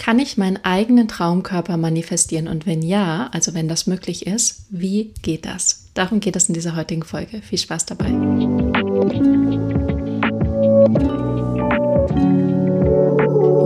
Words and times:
Kann 0.00 0.18
ich 0.18 0.38
meinen 0.38 0.56
eigenen 0.64 1.08
Traumkörper 1.08 1.76
manifestieren? 1.76 2.48
Und 2.48 2.64
wenn 2.64 2.80
ja, 2.80 3.28
also 3.32 3.52
wenn 3.52 3.68
das 3.68 3.86
möglich 3.86 4.26
ist, 4.26 4.62
wie 4.70 5.12
geht 5.20 5.44
das? 5.44 5.90
Darum 5.92 6.20
geht 6.20 6.36
es 6.36 6.48
in 6.48 6.54
dieser 6.54 6.74
heutigen 6.74 7.02
Folge. 7.02 7.42
Viel 7.42 7.58
Spaß 7.58 7.84
dabei. 7.84 8.06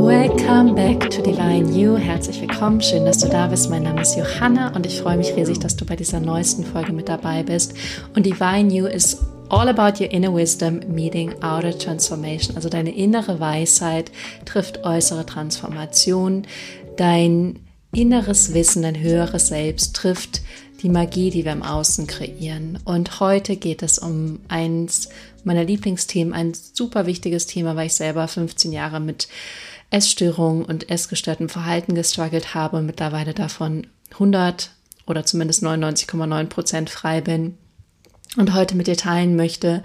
Welcome 0.03 0.75
back 0.75 1.09
to 1.11 1.23
Divine 1.23 1.71
You. 1.71 1.97
Herzlich 1.97 2.41
willkommen. 2.41 2.81
Schön, 2.81 3.05
dass 3.05 3.19
du 3.19 3.29
da 3.29 3.47
bist. 3.47 3.71
Mein 3.71 3.85
Name 3.85 4.03
ist 4.03 4.17
Johanna 4.17 4.75
und 4.75 4.87
ich 4.87 4.99
freue 4.99 5.17
mich 5.17 5.37
riesig, 5.37 5.61
dass 5.61 5.77
du 5.77 5.87
bei 5.87 5.95
dieser 5.95 6.19
neuesten 6.19 6.65
Folge 6.65 6.93
mit 6.93 7.09
dabei 7.09 7.45
bist. 7.45 7.75
Und 8.17 8.27
Divine 8.27 8.75
You 8.75 8.87
ist 8.87 9.19
all 9.49 9.69
about 9.69 10.01
your 10.01 10.11
inner 10.11 10.33
wisdom 10.33 10.81
meeting 10.89 11.35
outer 11.43 11.77
transformation. 11.77 12.57
Also 12.57 12.69
deine 12.69 12.95
innere 12.95 13.41
Weisheit 13.41 14.11
trifft 14.45 14.85
äußere 14.85 15.27
Transformation. 15.27 16.47
Dein 16.97 17.61
inneres 17.93 18.55
Wissen, 18.55 18.83
dein 18.83 18.99
höheres 18.99 19.49
Selbst 19.49 19.95
trifft 19.95 20.43
die 20.83 20.89
Magie, 20.89 21.31
die 21.31 21.45
wir 21.45 21.53
im 21.53 21.63
Außen 21.63 22.07
kreieren. 22.07 22.79
Und 22.85 23.21
heute 23.21 23.57
geht 23.57 23.83
es 23.83 23.99
um 23.99 24.41
eins 24.49 25.09
meiner 25.45 25.65
Lieblingsthemen, 25.65 26.35
ein 26.35 26.53
super 26.55 27.07
wichtiges 27.07 27.47
Thema, 27.47 27.77
weil 27.77 27.87
ich 27.87 27.95
selber 27.95 28.27
15 28.29 28.73
Jahre 28.73 29.01
mit 29.01 29.29
Essstörungen 29.91 30.65
und 30.65 30.91
essgestörtem 30.91 31.49
Verhalten 31.49 31.95
gestruggelt 31.95 32.55
habe 32.55 32.79
und 32.79 32.87
mittlerweile 32.87 33.33
davon 33.33 33.87
100 34.13 34.71
oder 35.07 35.25
zumindest 35.25 35.63
99,9 35.63 36.47
Prozent 36.47 36.91
frei 36.91 37.21
bin 37.21 37.57
und 38.37 38.55
heute 38.55 38.77
mit 38.77 38.87
dir 38.87 38.97
teilen 38.97 39.37
möchte, 39.37 39.83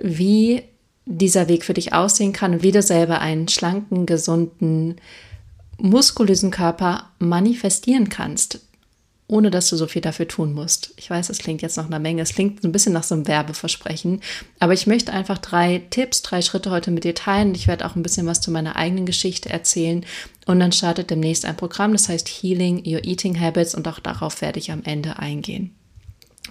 wie 0.00 0.62
dieser 1.06 1.48
Weg 1.48 1.64
für 1.64 1.74
dich 1.74 1.92
aussehen 1.92 2.32
kann 2.32 2.54
und 2.54 2.62
wie 2.62 2.72
du 2.72 2.82
selber 2.82 3.20
einen 3.20 3.48
schlanken, 3.48 4.06
gesunden, 4.06 4.96
muskulösen 5.78 6.50
Körper 6.50 7.10
manifestieren 7.18 8.08
kannst, 8.08 8.60
ohne 9.26 9.50
dass 9.50 9.68
du 9.68 9.76
so 9.76 9.86
viel 9.86 10.02
dafür 10.02 10.28
tun 10.28 10.52
musst. 10.52 10.92
Ich 10.96 11.08
weiß, 11.08 11.30
es 11.30 11.38
klingt 11.38 11.62
jetzt 11.62 11.76
noch 11.76 11.86
eine 11.86 11.98
Menge, 11.98 12.22
es 12.22 12.34
klingt 12.34 12.62
ein 12.64 12.72
bisschen 12.72 12.92
nach 12.92 13.02
so 13.02 13.14
einem 13.14 13.26
Werbeversprechen, 13.26 14.20
aber 14.58 14.72
ich 14.72 14.86
möchte 14.86 15.12
einfach 15.12 15.38
drei 15.38 15.82
Tipps, 15.90 16.22
drei 16.22 16.42
Schritte 16.42 16.70
heute 16.70 16.90
mit 16.90 17.04
dir 17.04 17.14
teilen. 17.14 17.54
Ich 17.54 17.66
werde 17.66 17.86
auch 17.86 17.96
ein 17.96 18.02
bisschen 18.02 18.26
was 18.26 18.40
zu 18.40 18.50
meiner 18.50 18.76
eigenen 18.76 19.06
Geschichte 19.06 19.48
erzählen 19.48 20.04
und 20.46 20.60
dann 20.60 20.72
startet 20.72 21.10
demnächst 21.10 21.44
ein 21.44 21.56
Programm, 21.56 21.92
das 21.92 22.08
heißt 22.08 22.28
Healing 22.28 22.82
Your 22.86 23.04
Eating 23.04 23.40
Habits 23.40 23.74
und 23.74 23.88
auch 23.88 24.00
darauf 24.00 24.42
werde 24.42 24.58
ich 24.58 24.70
am 24.70 24.82
Ende 24.84 25.18
eingehen. 25.18 25.74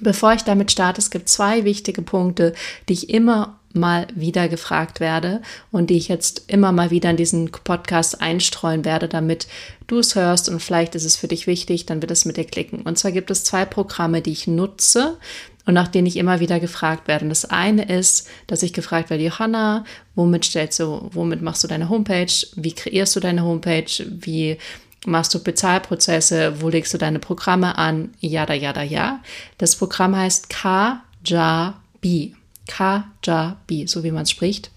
Bevor 0.01 0.33
ich 0.33 0.43
damit 0.43 0.71
starte, 0.71 1.01
es 1.01 1.11
gibt 1.11 1.29
zwei 1.29 1.65
wichtige 1.65 2.01
Punkte, 2.01 2.53
die 2.87 2.93
ich 2.93 3.09
immer 3.09 3.59
mal 3.73 4.07
wieder 4.15 4.47
gefragt 4.47 4.99
werde 4.99 5.41
und 5.71 5.89
die 5.89 5.97
ich 5.97 6.07
jetzt 6.07 6.43
immer 6.47 6.71
mal 6.71 6.89
wieder 6.89 7.09
in 7.11 7.17
diesen 7.17 7.51
Podcast 7.51 8.21
einstreuen 8.21 8.83
werde, 8.83 9.07
damit 9.07 9.47
du 9.87 9.99
es 9.99 10.15
hörst 10.15 10.49
und 10.49 10.59
vielleicht 10.59 10.95
ist 10.95 11.05
es 11.05 11.15
für 11.15 11.27
dich 11.27 11.45
wichtig, 11.45 11.85
dann 11.85 12.01
wird 12.01 12.11
es 12.11 12.25
mit 12.25 12.37
dir 12.37 12.45
klicken. 12.45 12.81
Und 12.81 12.97
zwar 12.97 13.11
gibt 13.11 13.29
es 13.29 13.43
zwei 13.43 13.65
Programme, 13.65 14.21
die 14.21 14.31
ich 14.31 14.47
nutze 14.47 15.17
und 15.65 15.75
nach 15.75 15.87
denen 15.87 16.07
ich 16.07 16.17
immer 16.17 16.39
wieder 16.39 16.59
gefragt 16.59 17.07
werde. 17.07 17.25
Und 17.25 17.29
das 17.29 17.45
eine 17.45 17.83
ist, 17.83 18.27
dass 18.47 18.63
ich 18.63 18.73
gefragt 18.73 19.11
werde, 19.11 19.23
Johanna, 19.23 19.83
womit 20.15 20.45
stellst 20.45 20.79
du, 20.79 21.09
womit 21.13 21.43
machst 21.43 21.63
du 21.63 21.67
deine 21.67 21.89
Homepage? 21.89 22.33
Wie 22.55 22.73
kreierst 22.73 23.15
du 23.15 23.19
deine 23.19 23.43
Homepage? 23.43 23.91
Wie 24.09 24.57
Machst 25.05 25.33
du 25.33 25.41
Bezahlprozesse? 25.41 26.61
Wo 26.61 26.69
legst 26.69 26.93
du 26.93 26.97
deine 26.97 27.19
Programme 27.19 27.77
an? 27.77 28.13
Yada, 28.19 28.53
yada, 28.53 28.83
ja. 28.83 29.21
Das 29.57 29.75
Programm 29.75 30.15
heißt 30.15 30.49
Kajabi. 30.49 32.35
Kajabi, 32.67 33.87
so 33.87 34.03
wie 34.03 34.11
man 34.11 34.23
es 34.23 34.31
spricht. 34.31 34.71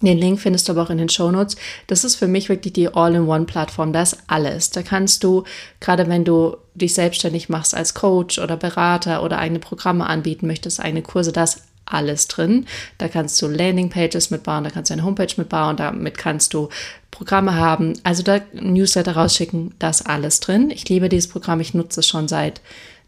Den 0.00 0.18
Link 0.18 0.40
findest 0.40 0.68
du 0.68 0.72
aber 0.72 0.82
auch 0.82 0.90
in 0.90 0.98
den 0.98 1.08
Shownotes. 1.08 1.56
Das 1.86 2.02
ist 2.02 2.16
für 2.16 2.26
mich 2.26 2.48
wirklich 2.48 2.72
die 2.72 2.92
All-in-One-Plattform. 2.92 3.92
Das 3.92 4.14
ist 4.14 4.22
alles. 4.26 4.70
Da 4.70 4.82
kannst 4.82 5.22
du, 5.22 5.44
gerade 5.80 6.08
wenn 6.08 6.24
du 6.24 6.56
dich 6.74 6.94
selbstständig 6.94 7.48
machst 7.48 7.74
als 7.74 7.94
Coach 7.94 8.38
oder 8.38 8.56
Berater 8.56 9.22
oder 9.22 9.38
eigene 9.38 9.60
Programme 9.60 10.06
anbieten 10.06 10.46
möchtest, 10.46 10.80
eigene 10.80 11.02
Kurse, 11.02 11.30
das 11.30 11.62
alles 11.92 12.28
drin. 12.28 12.66
Da 12.98 13.08
kannst 13.08 13.40
du 13.42 13.48
Landingpages 13.48 14.30
mitbauen, 14.30 14.64
da 14.64 14.70
kannst 14.70 14.90
du 14.90 14.94
eine 14.94 15.04
Homepage 15.04 15.34
mitbauen, 15.36 15.76
damit 15.76 16.18
kannst 16.18 16.54
du 16.54 16.68
Programme 17.10 17.54
haben. 17.54 17.94
Also 18.02 18.22
da 18.22 18.40
Newsletter 18.52 19.12
rausschicken, 19.16 19.74
das 19.78 20.04
alles 20.04 20.40
drin. 20.40 20.70
Ich 20.70 20.88
liebe 20.88 21.08
dieses 21.08 21.28
Programm, 21.30 21.60
ich 21.60 21.74
nutze 21.74 22.00
es 22.00 22.06
schon 22.06 22.28
seit 22.28 22.60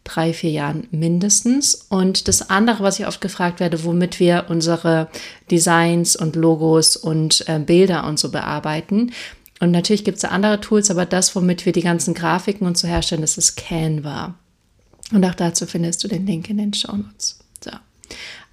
drei, 0.04 0.32
vier 0.32 0.50
Jahren 0.50 0.86
mindestens. 0.90 1.86
Und 1.88 2.28
das 2.28 2.50
andere, 2.50 2.82
was 2.84 3.00
ich 3.00 3.06
oft 3.06 3.20
gefragt 3.20 3.58
werde, 3.58 3.84
womit 3.84 4.20
wir 4.20 4.46
unsere 4.48 5.08
Designs 5.50 6.14
und 6.14 6.36
Logos 6.36 6.96
und 6.96 7.48
äh, 7.48 7.58
Bilder 7.58 8.06
und 8.06 8.18
so 8.18 8.30
bearbeiten. 8.30 9.12
Und 9.60 9.70
natürlich 9.70 10.04
gibt 10.04 10.18
es 10.18 10.24
andere 10.24 10.60
Tools, 10.60 10.90
aber 10.90 11.06
das, 11.06 11.34
womit 11.34 11.64
wir 11.64 11.72
die 11.72 11.82
ganzen 11.82 12.12
Grafiken 12.12 12.66
und 12.66 12.76
so 12.76 12.86
herstellen, 12.86 13.22
das 13.22 13.38
ist 13.38 13.56
Canva. 13.56 14.34
Und 15.12 15.24
auch 15.24 15.34
dazu 15.34 15.66
findest 15.66 16.04
du 16.04 16.08
den 16.08 16.26
Link 16.26 16.50
in 16.50 16.58
den 16.58 16.74
Show 16.74 16.96
Notes. 16.96 17.38
So. 17.62 17.70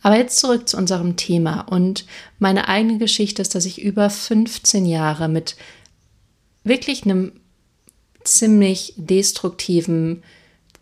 Aber 0.02 0.18
jetzt 0.18 0.40
zurück 0.40 0.68
zu 0.68 0.78
unserem 0.78 1.16
Thema. 1.16 1.62
Und 1.62 2.06
meine 2.40 2.68
eigene 2.68 2.98
Geschichte 2.98 3.42
ist, 3.42 3.56
dass 3.56 3.66
ich 3.66 3.82
über 3.82 4.10
15 4.10 4.86
Jahre 4.86 5.28
mit 5.28 5.56
wirklich 6.64 7.06
einem 7.06 7.34
ziemlich 8.24 8.94
destruktiven, 8.98 10.24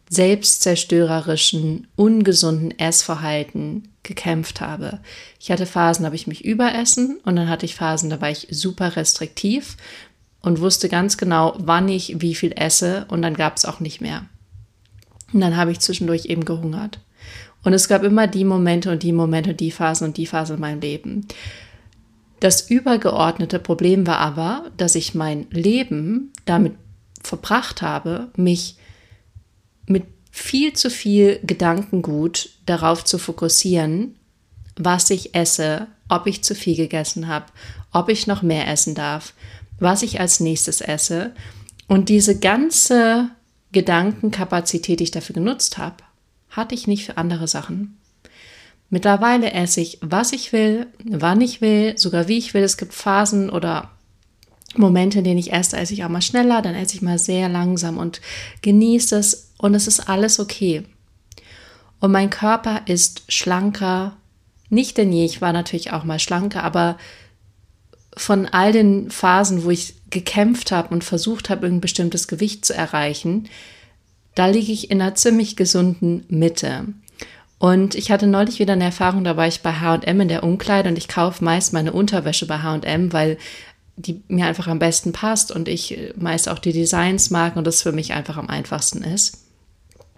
selbstzerstörerischen, 0.10 1.88
ungesunden 1.96 2.78
Essverhalten 2.80 3.90
gekämpft 4.04 4.62
habe. 4.62 5.00
Ich 5.40 5.52
hatte 5.52 5.66
Phasen, 5.66 6.04
da 6.04 6.08
habe 6.08 6.16
ich 6.16 6.28
mich 6.28 6.44
überessen 6.44 7.20
und 7.24 7.36
dann 7.36 7.48
hatte 7.48 7.66
ich 7.66 7.76
Phasen, 7.76 8.10
da 8.10 8.20
war 8.20 8.32
ich 8.32 8.48
super 8.50 8.96
restriktiv 8.96 9.78
und 10.42 10.62
wusste 10.62 10.90
ganz 10.90 11.18
genau, 11.18 11.54
wann 11.60 11.90
ich 11.90 12.22
wie 12.22 12.34
viel 12.34 12.54
esse 12.56 13.06
und 13.10 13.22
dann 13.22 13.36
gab 13.36 13.58
es 13.58 13.66
auch 13.66 13.80
nicht 13.80 14.02
mehr. 14.02 14.26
Und 15.32 15.42
dann 15.42 15.58
habe 15.58 15.72
ich 15.72 15.80
zwischendurch 15.80 16.26
eben 16.26 16.44
gehungert. 16.44 17.00
Und 17.64 17.74
es 17.74 17.88
gab 17.88 18.04
immer 18.04 18.28
die 18.28 18.46
Momente 18.46 18.92
und 18.92 19.04
die 19.04 19.12
Momente 19.12 19.52
und 19.52 19.60
die 19.60 19.72
Phasen 19.72 20.08
und 20.08 20.18
die 20.18 20.26
Phasen 20.26 20.56
in 20.56 20.62
meinem 20.62 20.82
Leben. 20.82 21.28
Das 22.40 22.70
übergeordnete 22.70 23.60
Problem 23.60 24.08
war 24.08 24.20
aber, 24.20 24.72
dass 24.78 24.96
ich 24.96 25.14
mein 25.14 25.48
Leben 25.52 26.32
damit 26.46 26.74
verbracht 27.22 27.82
habe, 27.82 28.30
mich 28.38 28.78
mit 29.88 30.06
viel 30.32 30.74
zu 30.74 30.90
viel 30.90 31.40
Gedankengut 31.44 32.50
darauf 32.66 33.04
zu 33.04 33.18
fokussieren, 33.18 34.16
was 34.78 35.10
ich 35.10 35.36
esse, 35.36 35.88
ob 36.08 36.28
ich 36.28 36.44
zu 36.44 36.56
viel 36.56 36.78
gegessen 36.78 37.28
habe, 37.28 37.46
ob 37.92 38.08
ich 38.08 38.28
noch 38.28 38.42
mehr 38.42 38.68
essen 38.70 38.96
darf, 38.96 39.34
was 39.80 40.02
ich 40.02 40.22
als 40.22 40.40
nächstes 40.40 40.80
esse. 40.80 41.34
Und 41.88 42.08
diese 42.08 42.40
ganze 42.40 43.30
Gedankenkapazität, 43.74 45.00
die 45.00 45.06
ich 45.06 45.12
dafür 45.12 45.34
genutzt 45.34 45.78
habe, 45.78 45.98
hatte 46.50 46.76
ich 46.76 46.88
nicht 46.88 47.06
für 47.06 47.18
andere 47.18 47.48
Sachen. 47.48 47.98
Mittlerweile 48.90 49.52
esse 49.52 49.82
ich, 49.82 50.00
was 50.02 50.34
ich 50.34 50.52
will, 50.52 50.88
wann 51.04 51.42
ich 51.42 51.62
will, 51.62 51.98
sogar 51.98 52.28
wie 52.28 52.38
ich 52.38 52.54
will. 52.54 52.64
Es 52.64 52.78
gibt 52.78 52.94
Phasen 52.94 53.50
oder 53.50 53.92
Momente, 54.76 55.20
in 55.20 55.24
denen 55.24 55.40
ich 55.40 55.54
esse, 55.54 55.78
esse 55.78 55.94
ich 55.94 56.04
auch 56.04 56.10
mal 56.10 56.22
schneller, 56.22 56.62
dann 56.62 56.76
esse 56.76 56.96
ich 56.96 57.02
mal 57.02 57.20
sehr 57.20 57.50
langsam 57.50 57.98
und 57.98 58.22
genieße 58.62 59.18
es 59.18 59.52
und 59.58 59.76
es 59.76 59.88
ist 59.88 60.10
alles 60.10 60.40
okay. 60.40 60.84
Und 62.00 62.12
mein 62.12 62.30
Körper 62.30 62.82
ist 62.86 63.24
schlanker, 63.28 64.16
nicht 64.70 64.98
denn 64.98 65.12
je, 65.12 65.26
ich 65.26 65.42
war 65.42 65.54
natürlich 65.54 65.92
auch 65.92 66.04
mal 66.04 66.20
schlanker, 66.20 66.64
aber 66.64 66.98
von 68.16 68.48
all 68.48 68.72
den 68.72 69.12
Phasen, 69.12 69.64
wo 69.64 69.70
ich 69.70 69.96
gekämpft 70.10 70.72
habe 70.72 70.94
und 70.94 71.04
versucht 71.04 71.50
habe, 71.50 71.68
ein 71.68 71.82
bestimmtes 71.82 72.28
Gewicht 72.28 72.66
zu 72.66 72.74
erreichen, 72.74 73.48
da 74.36 74.48
liege 74.48 74.72
ich 74.72 74.92
in 74.92 75.02
einer 75.02 75.16
ziemlich 75.16 75.56
gesunden 75.56 76.26
Mitte. 76.30 76.86
Und 77.58 77.96
ich 77.96 78.10
hatte 78.10 78.26
neulich 78.26 78.60
wieder 78.60 78.74
eine 78.74 78.86
Erfahrung, 78.86 79.26
da 79.26 79.36
war 79.36 79.48
ich 79.48 79.62
bei 79.62 79.74
HM 79.74 80.22
in 80.22 80.30
der 80.30 80.44
Umkleide 80.44 80.90
und 80.90 80.98
ich 80.98 81.10
kaufe 81.10 81.44
meist 81.44 81.74
meine 81.74 81.92
Unterwäsche 81.92 82.48
bei 82.48 82.60
HM, 82.60 83.12
weil 83.12 83.38
die 83.98 84.24
mir 84.30 84.46
einfach 84.46 84.68
am 84.68 84.80
besten 84.80 85.12
passt 85.12 85.52
und 85.52 85.68
ich 85.68 86.14
meist 86.16 86.48
auch 86.48 86.60
die 86.60 86.72
Designs 86.72 87.32
mag 87.32 87.58
und 87.58 87.68
das 87.68 87.82
für 87.82 87.92
mich 87.92 88.14
einfach 88.14 88.38
am 88.38 88.48
einfachsten 88.48 89.04
ist. 89.04 89.46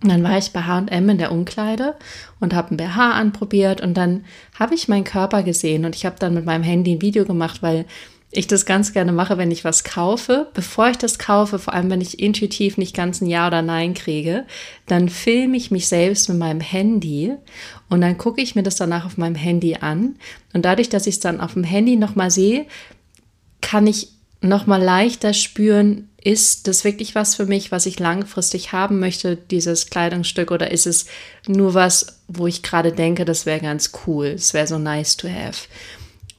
Und 0.03 0.09
dann 0.09 0.23
war 0.23 0.37
ich 0.37 0.51
bei 0.51 0.61
HM 0.61 1.09
in 1.09 1.17
der 1.17 1.31
Umkleide 1.31 1.95
und 2.39 2.53
habe 2.53 2.73
ein 2.73 2.77
BH 2.77 3.11
anprobiert 3.11 3.81
und 3.81 3.95
dann 3.95 4.25
habe 4.59 4.75
ich 4.75 4.87
meinen 4.87 5.03
Körper 5.03 5.41
gesehen 5.43 5.85
und 5.85 5.95
ich 5.95 6.05
habe 6.05 6.17
dann 6.19 6.35
mit 6.35 6.45
meinem 6.45 6.63
Handy 6.63 6.95
ein 6.95 7.01
Video 7.01 7.25
gemacht, 7.25 7.61
weil 7.63 7.85
ich 8.31 8.47
das 8.47 8.65
ganz 8.65 8.93
gerne 8.93 9.11
mache, 9.11 9.37
wenn 9.37 9.51
ich 9.51 9.65
was 9.65 9.83
kaufe. 9.83 10.47
Bevor 10.53 10.89
ich 10.89 10.97
das 10.97 11.19
kaufe, 11.19 11.59
vor 11.59 11.73
allem 11.73 11.89
wenn 11.89 12.01
ich 12.01 12.19
intuitiv 12.19 12.77
nicht 12.77 12.95
ganz 12.95 13.21
ein 13.21 13.27
Ja 13.27 13.47
oder 13.47 13.61
Nein 13.61 13.93
kriege, 13.93 14.45
dann 14.87 15.09
filme 15.09 15.57
ich 15.57 15.69
mich 15.69 15.87
selbst 15.87 16.29
mit 16.29 16.37
meinem 16.37 16.61
Handy 16.61 17.33
und 17.89 18.01
dann 18.01 18.17
gucke 18.17 18.41
ich 18.41 18.55
mir 18.55 18.63
das 18.63 18.77
danach 18.77 19.05
auf 19.05 19.17
meinem 19.17 19.35
Handy 19.35 19.75
an. 19.75 20.15
Und 20.53 20.63
dadurch, 20.63 20.87
dass 20.87 21.07
ich 21.07 21.15
es 21.15 21.19
dann 21.19 21.41
auf 21.41 21.53
dem 21.53 21.65
Handy 21.65 21.97
nochmal 21.97 22.31
sehe, 22.31 22.65
kann 23.59 23.85
ich 23.85 24.09
nochmal 24.41 24.81
leichter 24.81 25.33
spüren, 25.33 26.09
ist 26.23 26.67
das 26.67 26.83
wirklich 26.83 27.15
was 27.15 27.35
für 27.35 27.45
mich, 27.45 27.71
was 27.71 27.85
ich 27.85 27.99
langfristig 27.99 28.71
haben 28.71 28.99
möchte, 28.99 29.35
dieses 29.35 29.87
Kleidungsstück, 29.87 30.51
oder 30.51 30.71
ist 30.71 30.87
es 30.87 31.05
nur 31.47 31.73
was, 31.73 32.21
wo 32.27 32.47
ich 32.47 32.63
gerade 32.63 32.91
denke, 32.91 33.25
das 33.25 33.45
wäre 33.45 33.59
ganz 33.59 33.91
cool, 34.05 34.27
es 34.27 34.53
wäre 34.53 34.67
so 34.67 34.77
nice 34.77 35.17
to 35.17 35.27
have. 35.27 35.67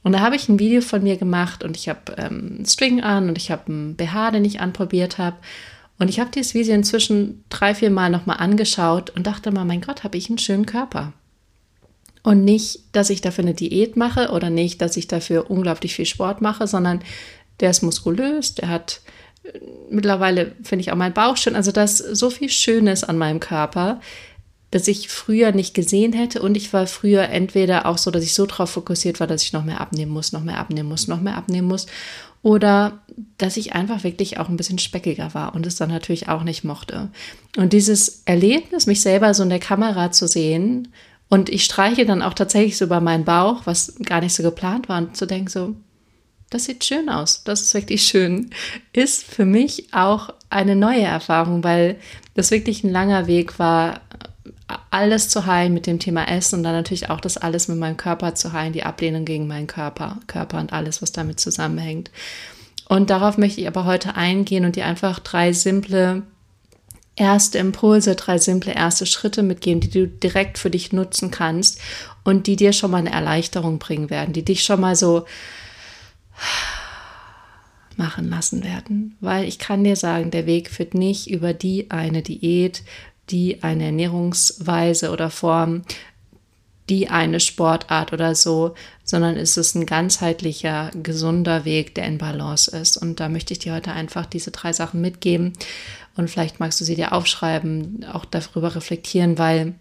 Und 0.02 0.12
da 0.12 0.20
habe 0.20 0.36
ich 0.36 0.48
ein 0.48 0.58
Video 0.58 0.80
von 0.80 1.02
mir 1.02 1.16
gemacht 1.16 1.62
und 1.62 1.76
ich 1.76 1.88
habe 1.88 2.00
ähm, 2.16 2.64
String 2.66 3.00
an 3.02 3.28
und 3.28 3.38
ich 3.38 3.50
habe 3.50 3.66
einen 3.68 3.96
BH, 3.96 4.32
den 4.32 4.44
ich 4.44 4.60
anprobiert 4.60 5.18
habe. 5.18 5.36
Und 5.98 6.08
ich 6.08 6.18
habe 6.18 6.30
dieses 6.34 6.54
Video 6.54 6.74
inzwischen 6.74 7.44
drei, 7.48 7.74
vier 7.74 7.90
Mal 7.90 8.10
nochmal 8.10 8.38
angeschaut 8.38 9.10
und 9.10 9.26
dachte 9.26 9.52
mal, 9.52 9.64
mein 9.64 9.80
Gott, 9.80 10.02
habe 10.02 10.18
ich 10.18 10.28
einen 10.28 10.38
schönen 10.38 10.66
Körper. 10.66 11.12
Und 12.24 12.44
nicht, 12.44 12.80
dass 12.92 13.10
ich 13.10 13.20
dafür 13.20 13.44
eine 13.44 13.54
Diät 13.54 13.96
mache 13.96 14.30
oder 14.30 14.50
nicht, 14.50 14.80
dass 14.80 14.96
ich 14.96 15.08
dafür 15.08 15.50
unglaublich 15.50 15.94
viel 15.94 16.06
Sport 16.06 16.40
mache, 16.40 16.66
sondern 16.66 17.02
der 17.60 17.70
ist 17.70 17.82
muskulös, 17.82 18.54
der 18.54 18.68
hat 18.68 19.00
äh, 19.44 19.58
mittlerweile, 19.90 20.52
finde 20.62 20.82
ich 20.82 20.92
auch 20.92 20.96
meinen 20.96 21.14
Bauch 21.14 21.36
schön. 21.36 21.56
Also 21.56 21.70
da 21.72 21.84
ist 21.84 21.98
so 21.98 22.30
viel 22.30 22.48
Schönes 22.48 23.04
an 23.04 23.18
meinem 23.18 23.40
Körper, 23.40 24.00
das 24.72 24.88
ich 24.88 25.08
früher 25.10 25.52
nicht 25.52 25.74
gesehen 25.74 26.14
hätte. 26.14 26.42
Und 26.42 26.56
ich 26.56 26.72
war 26.72 26.86
früher 26.86 27.28
entweder 27.28 27.86
auch 27.86 27.98
so, 27.98 28.10
dass 28.10 28.24
ich 28.24 28.34
so 28.34 28.46
darauf 28.46 28.70
fokussiert 28.70 29.20
war, 29.20 29.26
dass 29.26 29.42
ich 29.42 29.52
noch 29.52 29.64
mehr 29.64 29.80
abnehmen 29.80 30.10
muss, 30.10 30.32
noch 30.32 30.42
mehr 30.42 30.58
abnehmen 30.58 30.88
muss, 30.88 31.06
noch 31.06 31.20
mehr 31.20 31.36
abnehmen 31.36 31.68
muss. 31.68 31.86
Oder 32.42 33.02
dass 33.36 33.58
ich 33.58 33.74
einfach 33.74 34.02
wirklich 34.02 34.38
auch 34.38 34.48
ein 34.48 34.56
bisschen 34.56 34.78
speckiger 34.78 35.34
war 35.34 35.54
und 35.54 35.66
es 35.66 35.76
dann 35.76 35.90
natürlich 35.90 36.28
auch 36.28 36.42
nicht 36.42 36.64
mochte. 36.64 37.10
Und 37.56 37.74
dieses 37.74 38.22
Erlebnis, 38.24 38.86
mich 38.86 39.02
selber 39.02 39.34
so 39.34 39.42
in 39.42 39.50
der 39.50 39.60
Kamera 39.60 40.10
zu 40.10 40.26
sehen, 40.26 40.88
und 41.28 41.48
ich 41.48 41.64
streiche 41.64 42.04
dann 42.04 42.20
auch 42.20 42.34
tatsächlich 42.34 42.76
so 42.76 42.84
über 42.84 43.00
meinen 43.00 43.24
Bauch, 43.24 43.62
was 43.64 43.94
gar 44.04 44.20
nicht 44.20 44.34
so 44.34 44.42
geplant 44.42 44.88
war, 44.88 44.98
und 44.98 45.16
zu 45.16 45.26
denken 45.26 45.48
so, 45.48 45.74
das 46.50 46.64
sieht 46.64 46.84
schön 46.84 47.08
aus, 47.08 47.44
das 47.44 47.62
ist 47.62 47.74
wirklich 47.74 48.02
schön, 48.02 48.50
ist 48.92 49.24
für 49.24 49.46
mich 49.46 49.94
auch 49.94 50.34
eine 50.50 50.76
neue 50.76 51.02
Erfahrung, 51.02 51.64
weil 51.64 51.96
das 52.34 52.50
wirklich 52.50 52.84
ein 52.84 52.92
langer 52.92 53.26
Weg 53.26 53.58
war, 53.58 54.02
alles 54.90 55.28
zu 55.28 55.46
heilen 55.46 55.74
mit 55.74 55.86
dem 55.86 55.98
Thema 55.98 56.28
Essen 56.28 56.56
und 56.56 56.62
dann 56.62 56.74
natürlich 56.74 57.10
auch 57.10 57.20
das 57.20 57.36
alles 57.36 57.68
mit 57.68 57.78
meinem 57.78 57.96
Körper 57.96 58.34
zu 58.34 58.52
heilen, 58.52 58.72
die 58.72 58.84
Ablehnung 58.84 59.24
gegen 59.24 59.46
meinen 59.46 59.66
Körper, 59.66 60.18
Körper 60.26 60.58
und 60.58 60.72
alles, 60.72 61.02
was 61.02 61.12
damit 61.12 61.40
zusammenhängt. 61.40 62.10
Und 62.88 63.10
darauf 63.10 63.38
möchte 63.38 63.60
ich 63.60 63.66
aber 63.66 63.84
heute 63.84 64.16
eingehen 64.16 64.64
und 64.64 64.76
dir 64.76 64.86
einfach 64.86 65.18
drei 65.18 65.52
simple 65.52 66.22
erste 67.16 67.58
Impulse, 67.58 68.16
drei 68.16 68.38
simple 68.38 68.74
erste 68.74 69.06
Schritte 69.06 69.42
mitgeben, 69.42 69.80
die 69.80 69.90
du 69.90 70.08
direkt 70.08 70.58
für 70.58 70.70
dich 70.70 70.92
nutzen 70.92 71.30
kannst 71.30 71.80
und 72.24 72.46
die 72.46 72.56
dir 72.56 72.72
schon 72.72 72.90
mal 72.90 72.98
eine 72.98 73.12
Erleichterung 73.12 73.78
bringen 73.78 74.10
werden, 74.10 74.32
die 74.32 74.44
dich 74.44 74.64
schon 74.64 74.80
mal 74.80 74.96
so 74.96 75.24
machen 77.96 78.30
lassen 78.30 78.64
werden. 78.64 79.16
Weil 79.20 79.44
ich 79.46 79.58
kann 79.58 79.84
dir 79.84 79.96
sagen, 79.96 80.30
der 80.30 80.46
Weg 80.46 80.70
führt 80.70 80.94
nicht 80.94 81.30
über 81.30 81.52
die 81.52 81.90
eine 81.90 82.22
Diät, 82.22 82.82
die 83.32 83.62
eine 83.62 83.86
Ernährungsweise 83.86 85.10
oder 85.10 85.30
Form, 85.30 85.82
die 86.88 87.08
eine 87.08 87.40
Sportart 87.40 88.12
oder 88.12 88.34
so, 88.34 88.74
sondern 89.02 89.36
es 89.36 89.56
ist 89.56 89.74
ein 89.74 89.86
ganzheitlicher, 89.86 90.90
gesunder 91.02 91.64
Weg, 91.64 91.94
der 91.94 92.06
in 92.06 92.18
Balance 92.18 92.70
ist. 92.76 92.96
Und 92.96 93.18
da 93.18 93.28
möchte 93.28 93.52
ich 93.52 93.60
dir 93.60 93.72
heute 93.72 93.92
einfach 93.92 94.26
diese 94.26 94.50
drei 94.50 94.72
Sachen 94.72 95.00
mitgeben, 95.00 95.54
und 96.16 96.28
vielleicht 96.28 96.60
magst 96.60 96.80
du 96.80 96.84
sie 96.84 96.94
dir 96.94 97.12
aufschreiben, 97.12 98.04
auch 98.12 98.24
darüber 98.24 98.74
reflektieren, 98.74 99.38
weil 99.38 99.74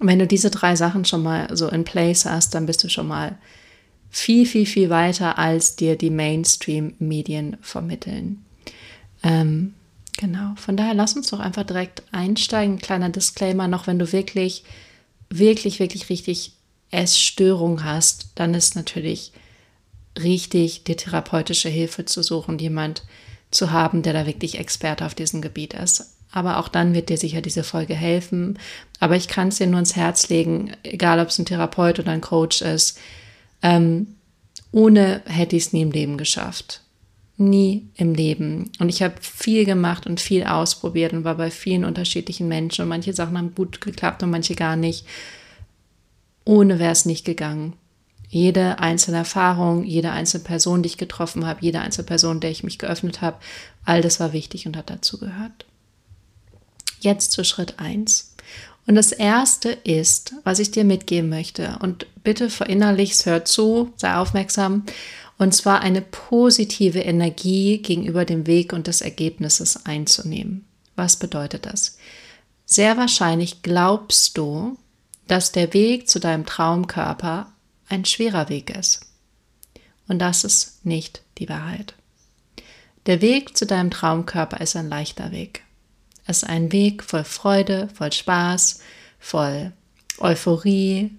wenn 0.00 0.18
du 0.18 0.26
diese 0.26 0.50
drei 0.50 0.76
Sachen 0.76 1.04
schon 1.04 1.22
mal 1.22 1.54
so 1.56 1.68
in 1.68 1.84
place 1.84 2.26
hast, 2.26 2.54
dann 2.54 2.66
bist 2.66 2.82
du 2.84 2.88
schon 2.88 3.08
mal 3.08 3.36
viel, 4.10 4.46
viel, 4.46 4.66
viel 4.66 4.90
weiter, 4.90 5.38
als 5.38 5.76
dir 5.76 5.96
die 5.96 6.10
Mainstream-Medien 6.10 7.56
vermitteln. 7.60 8.44
Ähm, 9.22 9.74
genau, 10.16 10.54
von 10.56 10.76
daher 10.76 10.94
lass 10.94 11.16
uns 11.16 11.30
doch 11.30 11.40
einfach 11.40 11.64
direkt 11.64 12.02
einsteigen. 12.12 12.78
Kleiner 12.78 13.10
Disclaimer 13.10 13.68
noch, 13.68 13.86
wenn 13.86 13.98
du 13.98 14.12
wirklich, 14.12 14.64
wirklich, 15.28 15.78
wirklich 15.78 16.08
richtig 16.08 16.52
Essstörung 16.90 17.84
hast, 17.84 18.28
dann 18.36 18.54
ist 18.54 18.76
natürlich 18.76 19.32
richtig, 20.18 20.84
die 20.84 20.96
therapeutische 20.96 21.68
Hilfe 21.68 22.04
zu 22.04 22.22
suchen, 22.22 22.58
jemand, 22.58 23.02
zu 23.50 23.70
haben, 23.70 24.02
der 24.02 24.12
da 24.12 24.26
wirklich 24.26 24.58
Experte 24.58 25.06
auf 25.06 25.14
diesem 25.14 25.40
Gebiet 25.40 25.74
ist. 25.74 26.16
Aber 26.32 26.58
auch 26.58 26.68
dann 26.68 26.94
wird 26.94 27.08
dir 27.08 27.16
sicher 27.16 27.40
diese 27.40 27.62
Folge 27.62 27.94
helfen. 27.94 28.58
Aber 29.00 29.16
ich 29.16 29.28
kann 29.28 29.48
es 29.48 29.56
dir 29.56 29.66
nur 29.66 29.78
ins 29.78 29.96
Herz 29.96 30.28
legen, 30.28 30.72
egal 30.82 31.20
ob 31.20 31.28
es 31.28 31.38
ein 31.38 31.46
Therapeut 31.46 31.98
oder 31.98 32.10
ein 32.10 32.20
Coach 32.20 32.60
ist. 32.62 32.98
Ähm, 33.62 34.16
ohne 34.72 35.22
hätte 35.26 35.56
ich 35.56 35.66
es 35.66 35.72
nie 35.72 35.82
im 35.82 35.92
Leben 35.92 36.18
geschafft. 36.18 36.82
Nie 37.38 37.88
im 37.96 38.14
Leben. 38.14 38.70
Und 38.78 38.88
ich 38.88 39.02
habe 39.02 39.14
viel 39.20 39.64
gemacht 39.64 40.06
und 40.06 40.20
viel 40.20 40.44
ausprobiert 40.44 41.12
und 41.12 41.24
war 41.24 41.34
bei 41.34 41.50
vielen 41.50 41.84
unterschiedlichen 41.84 42.48
Menschen. 42.48 42.82
Und 42.82 42.88
manche 42.88 43.12
Sachen 43.12 43.36
haben 43.36 43.54
gut 43.54 43.80
geklappt 43.80 44.22
und 44.22 44.30
manche 44.30 44.54
gar 44.54 44.76
nicht. 44.76 45.06
Ohne 46.44 46.78
wäre 46.78 46.92
es 46.92 47.04
nicht 47.04 47.24
gegangen 47.24 47.74
jede 48.28 48.78
einzelne 48.80 49.18
Erfahrung, 49.18 49.84
jede 49.84 50.10
einzelne 50.10 50.44
Person, 50.44 50.82
die 50.82 50.88
ich 50.88 50.98
getroffen 50.98 51.46
habe, 51.46 51.60
jede 51.62 51.80
einzelne 51.80 52.06
Person, 52.06 52.40
der 52.40 52.50
ich 52.50 52.64
mich 52.64 52.78
geöffnet 52.78 53.20
habe, 53.20 53.38
all 53.84 54.02
das 54.02 54.20
war 54.20 54.32
wichtig 54.32 54.66
und 54.66 54.76
hat 54.76 54.90
dazu 54.90 55.18
gehört. 55.18 55.64
Jetzt 57.00 57.32
zu 57.32 57.44
Schritt 57.44 57.78
1. 57.78 58.34
Und 58.86 58.94
das 58.94 59.12
erste 59.12 59.70
ist, 59.70 60.34
was 60.44 60.58
ich 60.58 60.70
dir 60.70 60.84
mitgeben 60.84 61.28
möchte, 61.28 61.78
und 61.80 62.06
bitte 62.22 62.50
verinnerlichst, 62.50 63.26
hör 63.26 63.44
zu, 63.44 63.92
sei 63.96 64.14
aufmerksam, 64.14 64.84
und 65.38 65.54
zwar 65.54 65.80
eine 65.80 66.00
positive 66.00 67.00
Energie 67.00 67.78
gegenüber 67.78 68.24
dem 68.24 68.46
Weg 68.46 68.72
und 68.72 68.86
des 68.86 69.00
Ergebnisses 69.00 69.84
einzunehmen. 69.84 70.64
Was 70.94 71.16
bedeutet 71.16 71.66
das? 71.66 71.98
Sehr 72.64 72.96
wahrscheinlich 72.96 73.62
glaubst 73.62 74.38
du, 74.38 74.78
dass 75.28 75.52
der 75.52 75.72
Weg 75.74 76.08
zu 76.08 76.20
deinem 76.20 76.46
Traumkörper 76.46 77.52
ein 77.88 78.04
schwerer 78.04 78.48
Weg 78.48 78.70
ist. 78.70 79.06
Und 80.08 80.20
das 80.20 80.44
ist 80.44 80.84
nicht 80.84 81.22
die 81.38 81.48
Wahrheit. 81.48 81.94
Der 83.06 83.20
Weg 83.20 83.56
zu 83.56 83.66
deinem 83.66 83.90
Traumkörper 83.90 84.60
ist 84.60 84.74
ein 84.76 84.88
leichter 84.88 85.30
Weg. 85.30 85.62
Es 86.26 86.38
ist 86.38 86.48
ein 86.48 86.72
Weg 86.72 87.04
voll 87.04 87.24
Freude, 87.24 87.88
voll 87.94 88.12
Spaß, 88.12 88.80
voll 89.18 89.72
Euphorie, 90.18 91.12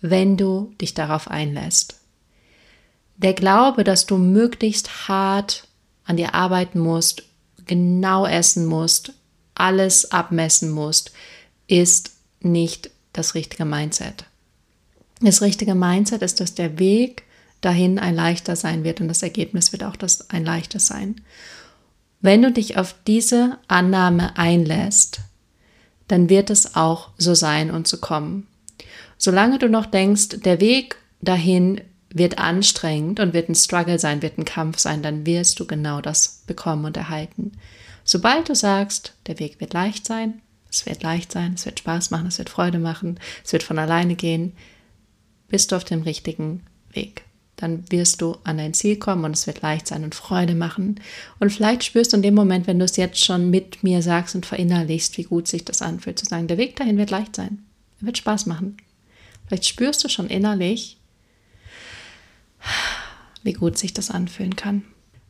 wenn 0.00 0.36
du 0.36 0.72
dich 0.80 0.94
darauf 0.94 1.28
einlässt. 1.28 1.97
Der 3.18 3.34
Glaube, 3.34 3.82
dass 3.82 4.06
du 4.06 4.16
möglichst 4.16 5.08
hart 5.08 5.66
an 6.04 6.16
dir 6.16 6.34
arbeiten 6.34 6.78
musst, 6.78 7.24
genau 7.66 8.26
essen 8.26 8.64
musst, 8.64 9.12
alles 9.54 10.12
abmessen 10.12 10.70
musst, 10.70 11.10
ist 11.66 12.12
nicht 12.40 12.90
das 13.12 13.34
richtige 13.34 13.64
Mindset. 13.64 14.24
Das 15.20 15.42
richtige 15.42 15.74
Mindset 15.74 16.22
ist, 16.22 16.38
dass 16.38 16.54
der 16.54 16.78
Weg 16.78 17.24
dahin 17.60 17.98
ein 17.98 18.14
leichter 18.14 18.54
sein 18.54 18.84
wird 18.84 19.00
und 19.00 19.08
das 19.08 19.24
Ergebnis 19.24 19.72
wird 19.72 19.82
auch 19.82 19.96
das 19.96 20.30
ein 20.30 20.44
leichtes 20.44 20.86
sein. 20.86 21.20
Wenn 22.20 22.40
du 22.42 22.52
dich 22.52 22.76
auf 22.76 22.94
diese 23.04 23.58
Annahme 23.66 24.38
einlässt, 24.38 25.20
dann 26.06 26.28
wird 26.28 26.50
es 26.50 26.76
auch 26.76 27.10
so 27.18 27.34
sein 27.34 27.72
und 27.72 27.88
so 27.88 27.98
kommen. 27.98 28.46
Solange 29.18 29.58
du 29.58 29.68
noch 29.68 29.86
denkst, 29.86 30.40
der 30.44 30.60
Weg 30.60 30.96
dahin 31.20 31.80
wird 32.10 32.38
anstrengend 32.38 33.20
und 33.20 33.34
wird 33.34 33.48
ein 33.48 33.54
Struggle 33.54 33.98
sein, 33.98 34.22
wird 34.22 34.38
ein 34.38 34.44
Kampf 34.44 34.78
sein, 34.78 35.02
dann 35.02 35.26
wirst 35.26 35.60
du 35.60 35.66
genau 35.66 36.00
das 36.00 36.42
bekommen 36.46 36.84
und 36.84 36.96
erhalten. 36.96 37.52
Sobald 38.04 38.48
du 38.48 38.54
sagst, 38.54 39.14
der 39.26 39.38
Weg 39.38 39.60
wird 39.60 39.74
leicht 39.74 40.06
sein, 40.06 40.40
es 40.70 40.86
wird 40.86 41.02
leicht 41.02 41.32
sein, 41.32 41.54
es 41.54 41.66
wird 41.66 41.78
Spaß 41.78 42.10
machen, 42.10 42.28
es 42.28 42.38
wird 42.38 42.48
Freude 42.48 42.78
machen, 42.78 43.20
es 43.44 43.52
wird 43.52 43.62
von 43.62 43.78
alleine 43.78 44.14
gehen, 44.14 44.52
bist 45.48 45.72
du 45.72 45.76
auf 45.76 45.84
dem 45.84 46.02
richtigen 46.02 46.62
Weg. 46.92 47.22
Dann 47.56 47.90
wirst 47.90 48.22
du 48.22 48.36
an 48.44 48.58
dein 48.58 48.72
Ziel 48.72 48.96
kommen 48.96 49.24
und 49.24 49.32
es 49.32 49.46
wird 49.46 49.62
leicht 49.62 49.88
sein 49.88 50.04
und 50.04 50.14
Freude 50.14 50.54
machen. 50.54 51.00
Und 51.40 51.52
vielleicht 51.52 51.82
spürst 51.82 52.12
du 52.12 52.16
in 52.16 52.22
dem 52.22 52.34
Moment, 52.34 52.66
wenn 52.66 52.78
du 52.78 52.84
es 52.84 52.96
jetzt 52.96 53.24
schon 53.24 53.50
mit 53.50 53.82
mir 53.82 54.00
sagst 54.00 54.36
und 54.36 54.46
verinnerlichst, 54.46 55.18
wie 55.18 55.24
gut 55.24 55.48
sich 55.48 55.64
das 55.64 55.82
anfühlt, 55.82 56.18
zu 56.18 56.24
sagen, 56.24 56.46
der 56.46 56.58
Weg 56.58 56.76
dahin 56.76 56.98
wird 56.98 57.10
leicht 57.10 57.34
sein. 57.34 57.64
Er 58.00 58.06
wird 58.06 58.18
Spaß 58.18 58.46
machen. 58.46 58.76
Vielleicht 59.46 59.64
spürst 59.64 60.04
du 60.04 60.08
schon 60.08 60.28
innerlich, 60.28 60.97
wie 63.42 63.52
gut 63.52 63.78
sich 63.78 63.94
das 63.94 64.10
anfühlen 64.10 64.56
kann. 64.56 64.84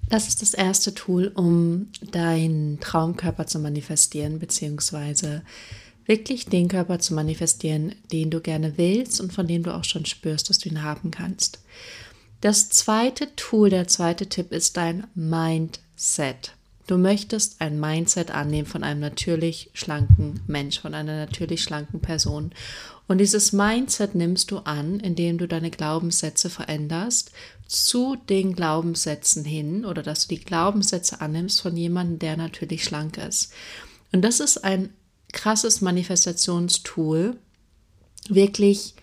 Das 0.08 0.28
ist 0.28 0.40
das 0.40 0.54
erste 0.54 0.94
Tool, 0.94 1.30
um 1.34 1.88
deinen 2.00 2.80
Traumkörper 2.80 3.46
zu 3.46 3.58
manifestieren, 3.58 4.38
beziehungsweise 4.38 5.42
wirklich 6.06 6.46
den 6.46 6.68
Körper 6.68 6.98
zu 6.98 7.12
manifestieren, 7.12 7.94
den 8.10 8.30
du 8.30 8.40
gerne 8.40 8.78
willst 8.78 9.20
und 9.20 9.32
von 9.32 9.46
dem 9.46 9.62
du 9.62 9.74
auch 9.74 9.84
schon 9.84 10.06
spürst, 10.06 10.48
dass 10.48 10.58
du 10.58 10.70
ihn 10.70 10.82
haben 10.82 11.10
kannst. 11.10 11.60
Das 12.40 12.70
zweite 12.70 13.34
Tool, 13.36 13.68
der 13.68 13.88
zweite 13.88 14.26
Tipp 14.28 14.52
ist 14.52 14.76
dein 14.76 15.06
Mindset. 15.14 16.54
Du 16.88 16.96
möchtest 16.96 17.60
ein 17.60 17.78
Mindset 17.78 18.30
annehmen 18.30 18.66
von 18.66 18.82
einem 18.82 19.00
natürlich 19.00 19.70
schlanken 19.74 20.40
Mensch, 20.46 20.80
von 20.80 20.94
einer 20.94 21.26
natürlich 21.26 21.62
schlanken 21.62 22.00
Person. 22.00 22.50
Und 23.06 23.18
dieses 23.18 23.52
Mindset 23.52 24.14
nimmst 24.14 24.50
du 24.50 24.60
an, 24.60 24.98
indem 24.98 25.36
du 25.36 25.46
deine 25.46 25.70
Glaubenssätze 25.70 26.48
veränderst 26.48 27.30
zu 27.66 28.16
den 28.16 28.54
Glaubenssätzen 28.54 29.44
hin 29.44 29.84
oder 29.84 30.02
dass 30.02 30.26
du 30.26 30.34
die 30.34 30.42
Glaubenssätze 30.42 31.20
annimmst 31.20 31.60
von 31.60 31.76
jemandem, 31.76 32.20
der 32.20 32.38
natürlich 32.38 32.84
schlank 32.84 33.18
ist. 33.18 33.52
Und 34.10 34.22
das 34.22 34.40
ist 34.40 34.64
ein 34.64 34.88
krasses 35.34 35.82
Manifestationstool, 35.82 37.36
wirklich 38.30 38.94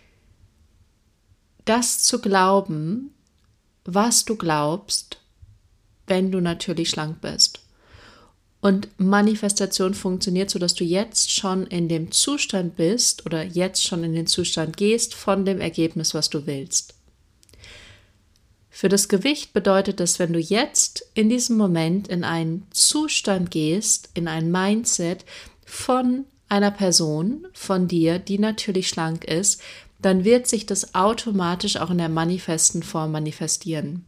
das 1.66 2.02
zu 2.02 2.20
glauben, 2.20 3.12
was 3.84 4.26
du 4.26 4.36
glaubst, 4.36 5.20
wenn 6.08 6.32
du 6.32 6.42
natürlich 6.42 6.90
schlank 6.90 7.22
bist. 7.22 7.60
Und 8.66 8.90
Manifestation 8.98 9.94
funktioniert 9.94 10.50
so, 10.50 10.58
dass 10.58 10.74
du 10.74 10.84
jetzt 10.84 11.32
schon 11.32 11.68
in 11.68 11.88
dem 11.88 12.12
Zustand 12.12 12.76
bist 12.76 13.24
oder 13.28 13.44
jetzt 13.44 13.84
schon 13.84 14.04
in 14.04 14.14
den 14.14 14.26
Zustand 14.26 14.76
gehst 14.76 15.14
von 15.14 15.46
dem 15.46 15.62
Ergebnis, 15.62 16.16
was 16.16 16.32
du 16.32 16.48
willst. 16.48 16.96
Für 18.72 18.90
das 18.90 19.08
Gewicht 19.08 19.54
bedeutet 19.54 20.00
das, 20.00 20.18
wenn 20.18 20.34
du 20.34 20.40
jetzt 20.40 21.08
in 21.14 21.30
diesem 21.30 21.58
Moment 21.58 22.08
in 22.08 22.24
einen 22.24 22.66
Zustand 22.72 23.52
gehst, 23.52 24.10
in 24.16 24.28
ein 24.28 24.50
Mindset 24.50 25.26
von 25.64 26.26
einer 26.50 26.72
Person, 26.72 27.46
von 27.54 27.88
dir, 27.88 28.18
die 28.18 28.40
natürlich 28.40 28.88
schlank 28.88 29.26
ist, 29.26 29.62
dann 30.02 30.24
wird 30.24 30.48
sich 30.48 30.66
das 30.66 30.96
automatisch 30.96 31.78
auch 31.78 31.92
in 31.92 32.00
der 32.00 32.10
manifesten 32.10 32.82
Form 32.82 33.12
manifestieren. 33.12 34.06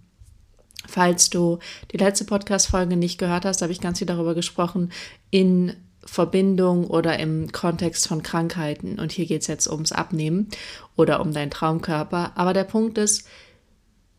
Falls 0.87 1.29
du 1.29 1.59
die 1.91 1.97
letzte 1.97 2.25
Podcast-Folge 2.25 2.95
nicht 2.95 3.17
gehört 3.17 3.45
hast, 3.45 3.61
habe 3.61 3.71
ich 3.71 3.81
ganz 3.81 3.99
viel 3.99 4.07
darüber 4.07 4.33
gesprochen, 4.33 4.91
in 5.29 5.73
Verbindung 6.05 6.87
oder 6.87 7.19
im 7.19 7.51
Kontext 7.51 8.07
von 8.07 8.23
Krankheiten. 8.23 8.99
Und 8.99 9.11
hier 9.11 9.25
geht 9.25 9.41
es 9.41 9.47
jetzt 9.47 9.67
ums 9.67 9.91
Abnehmen 9.91 10.47
oder 10.95 11.19
um 11.19 11.33
deinen 11.33 11.51
Traumkörper. 11.51 12.31
Aber 12.35 12.53
der 12.53 12.63
Punkt 12.63 12.97
ist, 12.97 13.27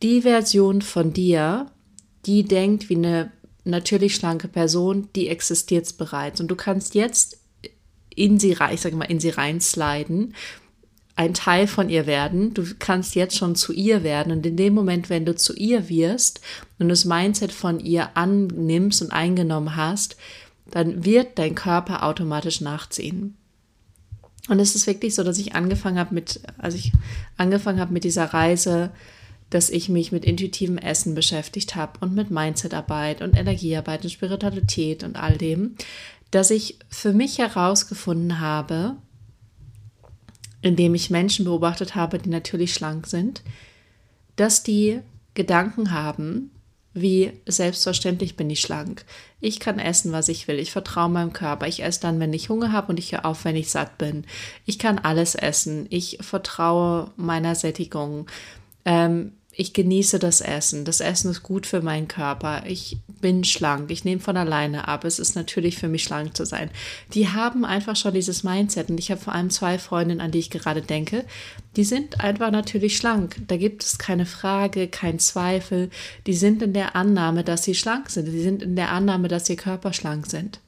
die 0.03 0.23
Version 0.23 0.83
von 0.83 1.13
dir, 1.13 1.67
die 2.27 2.45
denkt 2.45 2.89
wie 2.89 2.97
eine 2.97 3.33
natürlich 3.65 4.15
schlanke 4.15 4.49
Person, 4.49 5.09
die 5.17 5.29
existiert 5.29 5.97
bereits. 5.99 6.41
Und 6.41 6.49
du 6.49 6.57
kannst 6.57 6.95
jetzt 6.95 7.39
in 8.15 8.39
sie 8.39 8.53
rein, 8.53 8.75
ich 8.75 8.81
sage 8.81 8.97
mal, 8.97 9.05
in 9.05 9.21
sie 9.21 9.31
reinsliden 9.31 10.35
ein 11.19 11.35
Teil 11.35 11.67
von 11.67 11.89
ihr 11.89 12.07
werden. 12.07 12.55
Du 12.55 12.63
kannst 12.79 13.17
jetzt 13.17 13.37
schon 13.37 13.57
zu 13.57 13.73
ihr 13.73 14.05
werden. 14.05 14.31
Und 14.31 14.47
in 14.47 14.57
dem 14.57 14.73
Moment, 14.73 15.11
wenn 15.11 15.27
du 15.27 15.35
zu 15.35 15.53
ihr 15.57 15.89
wirst 15.89 16.41
und 16.79 16.89
das 16.89 17.05
Mindset 17.05 17.51
von 17.51 17.81
ihr 17.81 18.17
annimmst 18.17 19.03
und 19.03 19.11
eingenommen 19.11 19.75
hast, 19.75 20.17
dann 20.71 21.05
wird 21.05 21.37
dein 21.37 21.57
Körper 21.57 22.05
automatisch 22.05 22.61
nachziehen. 22.61 23.37
Und 24.49 24.61
es 24.61 24.77
ist 24.77 24.87
wirklich 24.87 25.17
so, 25.17 25.25
dass 25.25 25.39
ich 25.39 25.57
angefangen 25.57 25.99
habe 25.99 26.15
mit, 26.15 26.41
als 26.57 26.77
ich 26.77 26.93
angefangen 27.37 27.81
habe 27.81 27.93
mit 27.93 28.05
dieser 28.05 28.27
Reise, 28.27 28.91
dass 29.51 29.71
ich 29.71 29.89
mich 29.89 30.13
mit 30.13 30.25
intuitivem 30.25 30.79
Essen 30.79 31.17
beschäftigt 31.17 31.75
habe 31.75 31.99
und 31.99 32.15
mit 32.15 32.31
Mindsetarbeit 32.31 33.23
und 33.23 33.37
Energiearbeit 33.37 34.05
und 34.05 34.11
Spiritualität 34.11 35.03
und 35.03 35.17
all 35.17 35.37
dem, 35.37 35.75
dass 36.31 36.53
ich 36.53 36.79
für 36.89 37.13
mich 37.13 37.39
herausgefunden 37.39 38.39
habe, 38.39 38.99
indem 40.63 40.95
ich 40.95 41.11
Menschen 41.11 41.45
beobachtet 41.45 41.95
habe, 41.95 42.19
die 42.19 42.31
natürlich 42.31 42.75
schlank 42.75 43.07
sind, 43.07 43.43
dass 44.37 44.63
die 44.63 45.01
Gedanken 45.35 45.93
haben, 45.93 46.51
wie 46.95 47.33
selbstverständlich 47.47 48.37
bin 48.37 48.51
ich 48.51 48.61
schlank. 48.61 49.05
Ich 49.41 49.61
kann 49.61 49.79
essen, 49.79 50.13
was 50.13 50.29
ich 50.29 50.49
will. 50.49 50.59
Ich 50.59 50.73
vertraue 50.73 51.09
meinem 51.09 51.33
Körper. 51.33 51.67
Ich 51.69 51.83
esse 51.83 52.01
dann, 52.01 52.19
wenn 52.19 52.33
ich 52.33 52.49
Hunger 52.49 52.73
habe 52.73 52.89
und 52.89 52.99
ich 52.99 53.13
höre 53.13 53.25
auf, 53.25 53.45
wenn 53.45 53.57
ich 53.57 53.71
satt 53.71 53.99
bin. 53.99 54.25
Ich 54.65 54.79
kann 54.79 54.99
alles 54.99 55.35
essen. 55.35 55.87
Ich 55.91 56.19
vertraue 56.21 57.11
meiner 57.17 57.55
Sättigung. 57.55 58.27
Ähm, 58.85 59.33
ich 59.61 59.73
genieße 59.73 60.21
das 60.21 60.41
Essen. 60.41 60.85
Das 60.85 61.01
Essen 61.01 61.33
ist 61.33 61.43
gut 61.43 61.67
für 61.67 61.83
meinen 61.83 62.07
Körper. 62.07 62.63
Ich 62.69 62.99
bin 63.21 63.43
schlank. 63.43 63.91
Ich 63.91 64.05
nehme 64.05 64.21
von 64.21 64.37
alleine 64.37 64.87
ab. 64.87 65.05
Es 65.05 65.19
ist 65.19 65.35
natürlich 65.35 65.79
für 65.79 65.89
mich 65.89 66.05
schlank 66.05 66.37
zu 66.37 66.47
sein. 66.47 66.71
Die 67.13 67.29
haben 67.29 67.65
einfach 67.65 67.97
schon 67.97 68.15
dieses 68.15 68.45
Mindset. 68.45 68.89
Und 68.89 69.01
ich 69.01 69.11
habe 69.11 69.21
vor 69.21 69.35
allem 69.35 69.51
zwei 69.51 69.81
Freundinnen, 69.81 70.21
an 70.21 70.31
die 70.31 70.39
ich 70.39 70.51
gerade 70.51 70.81
denke. 70.81 71.25
Die 71.75 71.83
sind 71.83 72.21
einfach 72.21 72.53
natürlich 72.53 72.97
schlank. 72.97 73.35
Da 73.49 73.57
gibt 73.57 73.83
es 73.83 73.99
keine 73.99 74.27
Frage, 74.27 74.87
kein 74.87 75.19
Zweifel. 75.19 75.91
Die 76.29 76.35
sind 76.35 76.63
in 76.63 76.73
der 76.73 76.95
Annahme, 76.95 77.43
dass 77.43 77.65
sie 77.65 77.75
schlank 77.75 78.11
sind. 78.11 78.27
Die 78.27 78.41
sind 78.41 78.63
in 78.63 78.77
der 78.77 78.93
Annahme, 78.93 79.27
dass 79.27 79.51
ihr 79.51 79.57
Körper 79.57 79.93
schlank 79.93 80.29
sind. 80.29 80.61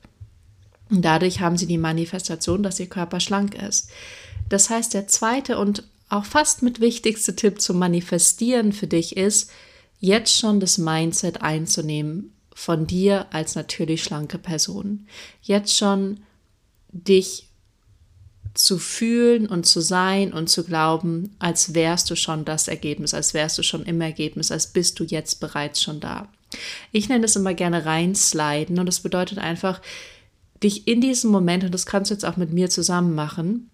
Und 0.90 1.02
dadurch 1.02 1.40
haben 1.40 1.56
sie 1.56 1.68
die 1.68 1.78
Manifestation, 1.78 2.64
dass 2.64 2.80
ihr 2.80 2.88
Körper 2.88 3.20
schlank 3.20 3.54
ist. 3.54 3.88
Das 4.48 4.68
heißt, 4.68 4.94
der 4.94 5.06
zweite 5.06 5.58
und 5.58 5.84
auch 6.10 6.24
fast 6.24 6.62
mit 6.62 6.80
wichtigste 6.80 7.34
Tipp 7.34 7.60
zum 7.60 7.78
Manifestieren 7.78 8.72
für 8.72 8.86
dich 8.86 9.16
ist, 9.16 9.50
jetzt 10.00 10.36
schon 10.36 10.60
das 10.60 10.78
Mindset 10.78 11.42
einzunehmen 11.42 12.34
von 12.54 12.86
dir 12.86 13.26
als 13.32 13.54
natürlich 13.54 14.02
schlanke 14.02 14.38
Person. 14.38 15.06
Jetzt 15.40 15.76
schon 15.76 16.20
dich 16.92 17.48
zu 18.54 18.78
fühlen 18.78 19.46
und 19.46 19.64
zu 19.64 19.80
sein 19.80 20.32
und 20.32 20.48
zu 20.48 20.64
glauben, 20.64 21.36
als 21.38 21.74
wärst 21.74 22.10
du 22.10 22.16
schon 22.16 22.44
das 22.44 22.66
Ergebnis, 22.66 23.14
als 23.14 23.32
wärst 23.32 23.56
du 23.58 23.62
schon 23.62 23.84
im 23.84 24.00
Ergebnis, 24.00 24.50
als 24.50 24.66
bist 24.66 24.98
du 24.98 25.04
jetzt 25.04 25.36
bereits 25.40 25.80
schon 25.80 26.00
da. 26.00 26.28
Ich 26.90 27.08
nenne 27.08 27.26
es 27.26 27.36
immer 27.36 27.54
gerne 27.54 27.86
reinsliden 27.86 28.78
und 28.80 28.86
das 28.86 29.00
bedeutet 29.00 29.38
einfach, 29.38 29.80
dich 30.62 30.88
in 30.88 31.00
diesem 31.00 31.30
Moment, 31.30 31.64
und 31.64 31.72
das 31.72 31.86
kannst 31.86 32.10
du 32.10 32.14
jetzt 32.14 32.24
auch 32.24 32.36
mit 32.36 32.52
mir 32.52 32.68
zusammen 32.68 33.14
machen, 33.14 33.69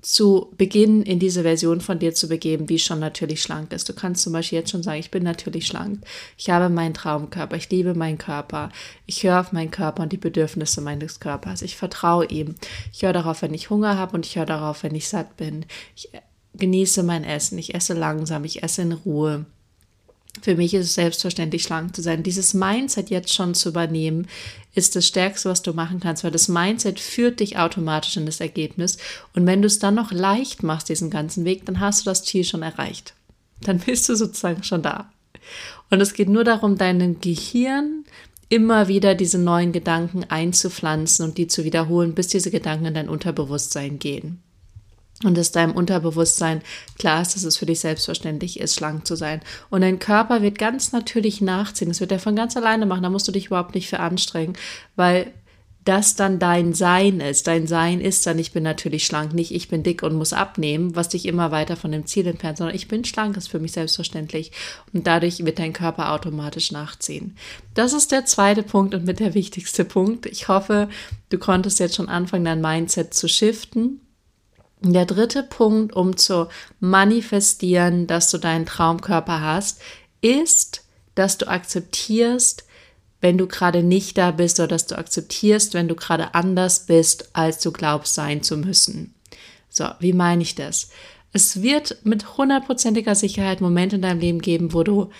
zu 0.00 0.52
Beginn 0.56 1.02
in 1.02 1.18
diese 1.18 1.42
Version 1.42 1.80
von 1.80 1.98
dir 1.98 2.14
zu 2.14 2.28
begeben, 2.28 2.66
die 2.66 2.78
schon 2.78 3.00
natürlich 3.00 3.42
schlank 3.42 3.72
ist. 3.72 3.88
Du 3.88 3.92
kannst 3.92 4.22
zum 4.22 4.32
Beispiel 4.32 4.58
jetzt 4.58 4.70
schon 4.70 4.84
sagen, 4.84 5.00
ich 5.00 5.10
bin 5.10 5.24
natürlich 5.24 5.66
schlank. 5.66 6.04
Ich 6.36 6.50
habe 6.50 6.68
meinen 6.68 6.94
Traumkörper. 6.94 7.56
Ich 7.56 7.68
liebe 7.70 7.94
meinen 7.94 8.18
Körper. 8.18 8.70
Ich 9.06 9.24
höre 9.24 9.40
auf 9.40 9.52
meinen 9.52 9.72
Körper 9.72 10.04
und 10.04 10.12
die 10.12 10.16
Bedürfnisse 10.16 10.80
meines 10.80 11.18
Körpers. 11.18 11.62
Ich 11.62 11.76
vertraue 11.76 12.26
ihm. 12.26 12.54
Ich 12.92 13.02
höre 13.02 13.12
darauf, 13.12 13.42
wenn 13.42 13.54
ich 13.54 13.70
Hunger 13.70 13.98
habe 13.98 14.14
und 14.14 14.24
ich 14.24 14.36
höre 14.36 14.46
darauf, 14.46 14.84
wenn 14.84 14.94
ich 14.94 15.08
satt 15.08 15.36
bin. 15.36 15.66
Ich 15.96 16.10
genieße 16.54 17.02
mein 17.02 17.24
Essen. 17.24 17.58
Ich 17.58 17.74
esse 17.74 17.94
langsam. 17.94 18.44
Ich 18.44 18.62
esse 18.62 18.82
in 18.82 18.92
Ruhe. 18.92 19.46
Für 20.40 20.56
mich 20.56 20.74
ist 20.74 20.86
es 20.86 20.94
selbstverständlich, 20.94 21.62
schlank 21.62 21.94
zu 21.94 22.02
sein. 22.02 22.22
Dieses 22.22 22.54
Mindset 22.54 23.10
jetzt 23.10 23.32
schon 23.32 23.54
zu 23.54 23.70
übernehmen, 23.70 24.28
ist 24.74 24.96
das 24.96 25.06
Stärkste, 25.06 25.48
was 25.48 25.62
du 25.62 25.72
machen 25.72 26.00
kannst, 26.00 26.24
weil 26.24 26.30
das 26.30 26.48
Mindset 26.48 27.00
führt 27.00 27.40
dich 27.40 27.58
automatisch 27.58 28.16
in 28.16 28.26
das 28.26 28.40
Ergebnis. 28.40 28.98
Und 29.34 29.46
wenn 29.46 29.62
du 29.62 29.66
es 29.66 29.78
dann 29.78 29.94
noch 29.94 30.12
leicht 30.12 30.62
machst, 30.62 30.88
diesen 30.88 31.10
ganzen 31.10 31.44
Weg, 31.44 31.66
dann 31.66 31.80
hast 31.80 32.00
du 32.00 32.10
das 32.10 32.24
Ziel 32.24 32.44
schon 32.44 32.62
erreicht. 32.62 33.14
Dann 33.60 33.78
bist 33.80 34.08
du 34.08 34.14
sozusagen 34.14 34.62
schon 34.62 34.82
da. 34.82 35.10
Und 35.90 36.00
es 36.00 36.14
geht 36.14 36.28
nur 36.28 36.44
darum, 36.44 36.78
deinem 36.78 37.20
Gehirn 37.20 38.04
immer 38.48 38.88
wieder 38.88 39.14
diese 39.14 39.38
neuen 39.38 39.72
Gedanken 39.72 40.24
einzupflanzen 40.24 41.24
und 41.24 41.38
die 41.38 41.48
zu 41.48 41.64
wiederholen, 41.64 42.14
bis 42.14 42.28
diese 42.28 42.50
Gedanken 42.50 42.86
in 42.86 42.94
dein 42.94 43.08
Unterbewusstsein 43.08 43.98
gehen 43.98 44.42
und 45.24 45.36
dass 45.36 45.50
deinem 45.50 45.72
Unterbewusstsein 45.72 46.62
klar 46.98 47.22
ist, 47.22 47.34
dass 47.34 47.42
es 47.42 47.56
für 47.56 47.66
dich 47.66 47.80
selbstverständlich 47.80 48.60
ist, 48.60 48.76
schlank 48.76 49.06
zu 49.06 49.16
sein. 49.16 49.40
Und 49.68 49.80
dein 49.80 49.98
Körper 49.98 50.42
wird 50.42 50.58
ganz 50.58 50.92
natürlich 50.92 51.40
nachziehen. 51.40 51.88
Das 51.88 52.00
wird 52.00 52.12
er 52.12 52.20
von 52.20 52.36
ganz 52.36 52.56
alleine 52.56 52.86
machen. 52.86 53.02
Da 53.02 53.10
musst 53.10 53.26
du 53.26 53.32
dich 53.32 53.46
überhaupt 53.46 53.74
nicht 53.74 53.88
für 53.88 53.98
anstrengen, 53.98 54.56
weil 54.94 55.32
das 55.84 56.14
dann 56.14 56.38
dein 56.38 56.74
Sein 56.74 57.20
ist. 57.20 57.46
Dein 57.46 57.66
Sein 57.66 58.00
ist 58.00 58.26
dann, 58.26 58.38
ich 58.38 58.52
bin 58.52 58.62
natürlich 58.62 59.06
schlank, 59.06 59.32
nicht 59.32 59.52
ich 59.52 59.68
bin 59.68 59.82
dick 59.82 60.02
und 60.02 60.14
muss 60.14 60.34
abnehmen, 60.34 60.94
was 60.94 61.08
dich 61.08 61.24
immer 61.24 61.50
weiter 61.50 61.76
von 61.76 61.90
dem 61.90 62.06
Ziel 62.06 62.26
entfernt, 62.26 62.58
sondern 62.58 62.76
ich 62.76 62.88
bin 62.88 63.04
schlank, 63.04 63.36
ist 63.38 63.48
für 63.48 63.58
mich 63.58 63.72
selbstverständlich. 63.72 64.52
Und 64.92 65.06
dadurch 65.06 65.44
wird 65.44 65.58
dein 65.58 65.72
Körper 65.72 66.12
automatisch 66.12 66.72
nachziehen. 66.72 67.36
Das 67.74 67.92
ist 67.92 68.12
der 68.12 68.26
zweite 68.26 68.62
Punkt 68.62 68.94
und 68.94 69.06
mit 69.06 69.18
der 69.18 69.34
wichtigste 69.34 69.84
Punkt. 69.84 70.26
Ich 70.26 70.46
hoffe, 70.46 70.88
du 71.30 71.38
konntest 71.38 71.80
jetzt 71.80 71.96
schon 71.96 72.10
anfangen, 72.10 72.44
dein 72.44 72.60
Mindset 72.60 73.14
zu 73.14 73.26
shiften 73.26 74.00
der 74.80 75.06
dritte 75.06 75.42
Punkt, 75.42 75.94
um 75.94 76.16
zu 76.16 76.48
manifestieren, 76.80 78.06
dass 78.06 78.30
du 78.30 78.38
deinen 78.38 78.66
Traumkörper 78.66 79.40
hast, 79.40 79.80
ist, 80.20 80.84
dass 81.14 81.38
du 81.38 81.48
akzeptierst, 81.48 82.64
wenn 83.20 83.38
du 83.38 83.46
gerade 83.46 83.82
nicht 83.82 84.16
da 84.16 84.30
bist 84.30 84.60
oder 84.60 84.68
dass 84.68 84.86
du 84.86 84.96
akzeptierst, 84.96 85.74
wenn 85.74 85.88
du 85.88 85.96
gerade 85.96 86.34
anders 86.34 86.86
bist, 86.86 87.30
als 87.32 87.60
du 87.60 87.72
glaubst 87.72 88.14
sein 88.14 88.42
zu 88.42 88.56
müssen. 88.56 89.14
So, 89.68 89.86
wie 89.98 90.12
meine 90.12 90.42
ich 90.42 90.54
das? 90.54 90.90
Es 91.32 91.62
wird 91.62 91.98
mit 92.04 92.38
hundertprozentiger 92.38 93.14
Sicherheit 93.14 93.60
Momente 93.60 93.96
in 93.96 94.02
deinem 94.02 94.20
Leben 94.20 94.40
geben, 94.40 94.72
wo 94.72 94.82
du 94.82 95.10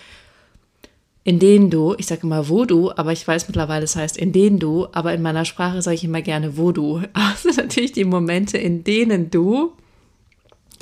in 1.25 1.39
denen 1.39 1.71
du, 1.71 1.95
ich 1.99 2.07
sage 2.07 2.23
immer 2.23 2.49
Voodoo, 2.49 2.91
aber 2.97 3.13
ich 3.13 3.27
weiß 3.27 3.49
mittlerweile, 3.49 3.85
es 3.85 3.97
heißt 3.97 4.17
in 4.17 4.33
denen 4.33 4.59
du, 4.59 4.87
aber 4.93 5.13
in 5.13 5.23
meiner 5.23 5.45
Sprache 5.45 5.83
sage 5.83 5.97
ich 5.97 6.05
immer 6.05 6.23
gerne 6.23 6.57
Voodoo. 6.57 7.03
Also 7.13 7.51
natürlich 7.51 7.93
die 7.93 8.05
Momente, 8.05 8.59
in 8.59 8.85
denen 8.85 9.31
du, 9.31 9.73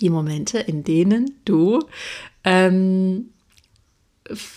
die 0.00 0.11
Momente, 0.11 0.59
in 0.59 0.85
denen 0.85 1.33
du 1.45 1.81
ähm, 2.45 3.31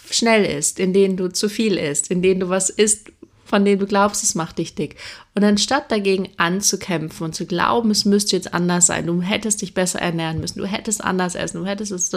schnell 0.10 0.46
isst, 0.46 0.80
in 0.80 0.94
denen 0.94 1.18
du 1.18 1.32
zu 1.32 1.50
viel 1.50 1.78
isst, 1.78 2.12
in 2.12 2.22
denen 2.22 2.42
du 2.42 2.50
was 2.50 2.70
isst, 2.70 3.12
von 3.50 3.66
denen 3.66 3.80
du 3.80 3.88
glaubst, 3.88 4.24
es 4.24 4.36
macht 4.36 4.60
dich 4.60 4.76
dick. 4.76 4.96
Und 5.34 5.44
anstatt 5.44 5.92
dagegen 5.92 6.30
anzukämpfen 6.38 7.26
und 7.26 7.34
zu 7.34 7.48
glauben, 7.48 7.90
es 7.90 8.06
müsste 8.06 8.36
jetzt 8.36 8.54
anders 8.54 8.86
sein, 8.86 9.08
du 9.08 9.22
hättest 9.22 9.64
dich 9.64 9.74
besser 9.74 10.00
ernähren 10.00 10.40
müssen, 10.40 10.60
du 10.60 10.68
hättest 10.68 11.04
anders 11.04 11.34
essen, 11.34 11.64
du 11.64 11.66
hättest 11.66 11.92
es 11.92 12.14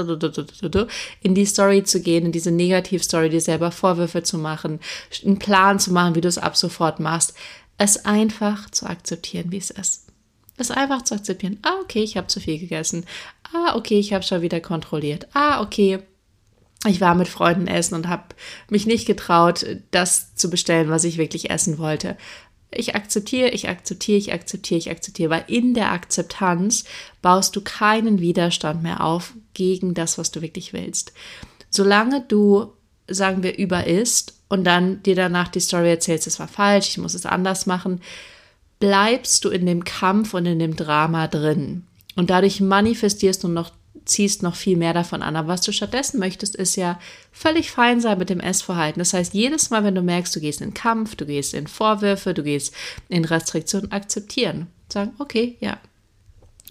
in 1.23 1.35
die 1.35 1.47
Story 1.47 1.85
zu 1.85 2.03
gehen, 2.03 2.27
in 2.27 2.33
diese 2.33 2.51
Negativstory, 2.51 3.31
dir 3.31 3.41
selber 3.41 3.71
Vorwürfe 3.71 4.23
zu 4.23 4.37
machen, 4.37 4.79
einen 5.25 5.39
Plan 5.39 5.79
zu 5.79 5.91
machen, 5.93 6.15
wie 6.15 6.21
du 6.21 6.29
es 6.29 6.37
ab 6.37 6.55
sofort 6.57 7.01
machst, 7.01 7.35
es 7.79 8.05
einfach 8.05 8.69
zu 8.71 8.87
akzeptieren, 8.87 9.51
wie 9.53 9.59
es 9.59 9.71
ist. 9.71 10.09
Es 10.59 10.71
einfach 10.71 11.01
zu 11.03 11.15
akzeptieren. 11.15 11.59
Ah, 11.63 11.81
okay, 11.83 12.03
ich 12.03 12.19
habe 12.19 12.27
zu 12.27 12.39
viel 12.39 12.59
gegessen. 12.59 13.07
Ah, 13.55 13.75
okay, 13.75 13.99
ich 13.99 14.13
habe 14.13 14.23
schon 14.23 14.43
wieder 14.43 14.61
kontrolliert. 14.61 15.27
Ah, 15.33 15.63
okay, 15.63 16.01
ich 16.87 17.01
war 17.01 17.15
mit 17.15 17.29
Freunden 17.29 17.67
essen 17.69 17.95
und 17.95 18.09
habe 18.09 18.25
mich 18.69 18.87
nicht 18.87 19.07
getraut, 19.07 19.65
das 19.91 20.35
zu 20.35 20.51
bestellen, 20.51 20.91
was 20.91 21.05
ich 21.05 21.17
wirklich 21.17 21.51
essen 21.51 21.79
wollte. 21.79 22.17
Ich 22.75 22.95
akzeptiere, 22.95 23.51
ich 23.51 23.69
akzeptiere, 23.69 24.19
ich 24.19 24.33
akzeptiere, 24.33 24.79
ich 24.79 24.91
akzeptiere, 24.91 25.31
weil 25.31 25.45
in 25.47 25.75
der 25.75 25.93
Akzeptanz 25.93 26.85
baust 27.21 27.55
du 27.55 27.61
keinen 27.61 28.21
Widerstand 28.21 28.83
mehr 28.83 29.05
auf 29.05 29.35
gegen 29.55 29.95
das, 29.95 30.19
was 30.19 30.31
du 30.31 30.41
wirklich 30.41 30.73
willst. 30.73 31.13
Solange 31.71 32.23
du, 32.23 32.73
sagen 33.09 33.43
wir, 33.43 33.59
über 33.59 33.87
isst 33.87 34.35
und 34.49 34.65
dann 34.65 35.03
dir 35.03 35.15
danach 35.15 35.49
die 35.49 35.61
Story 35.61 35.91
erzählst, 35.91 36.27
es 36.27 36.41
war 36.41 36.49
falsch, 36.49 36.89
ich 36.89 36.99
muss 36.99 37.15
es 37.15 37.27
anders 37.27 37.67
machen, 37.67 38.01
bleibst 38.81 39.45
du 39.45 39.51
in 39.51 39.67
dem 39.67 39.85
Kampf 39.85 40.35
und 40.35 40.47
in 40.47 40.59
dem 40.59 40.75
Drama 40.75 41.29
drin. 41.29 41.85
Und 42.17 42.31
dadurch 42.31 42.61
manifestierst 42.61 43.45
du 43.45 43.49
noch 43.49 43.71
ziehst 44.05 44.43
noch 44.43 44.57
viel 44.57 44.77
mehr 44.77 44.95
davon 44.95 45.23
an. 45.23 45.37
Aber 45.37 45.49
was 45.49 45.61
du 45.61 45.73
stattdessen 45.73 46.19
möchtest, 46.19 46.57
ist 46.57 46.77
ja 46.77 46.99
völlig 47.31 47.71
fein 47.71 48.01
sein 48.01 48.19
mit 48.19 48.31
dem 48.31 48.41
Essverhalten. 48.41 48.99
Das 48.99 49.13
heißt, 49.13 49.35
jedes 49.35 49.71
Mal, 49.71 49.85
wenn 49.85 49.95
du 49.95 50.03
merkst, 50.03 50.35
du 50.35 50.41
gehst 50.41 50.61
in 50.61 50.75
Kampf, 50.75 51.15
du 51.15 51.27
gehst 51.27 51.55
in 51.55 51.67
Vorwürfe, 51.67 52.35
du 52.35 52.43
gehst 52.43 52.75
in 53.09 53.25
Restriktionen, 53.25 53.93
akzeptieren. 53.93 54.67
Sagen, 54.89 55.13
okay, 55.19 55.57
ja. 55.61 55.79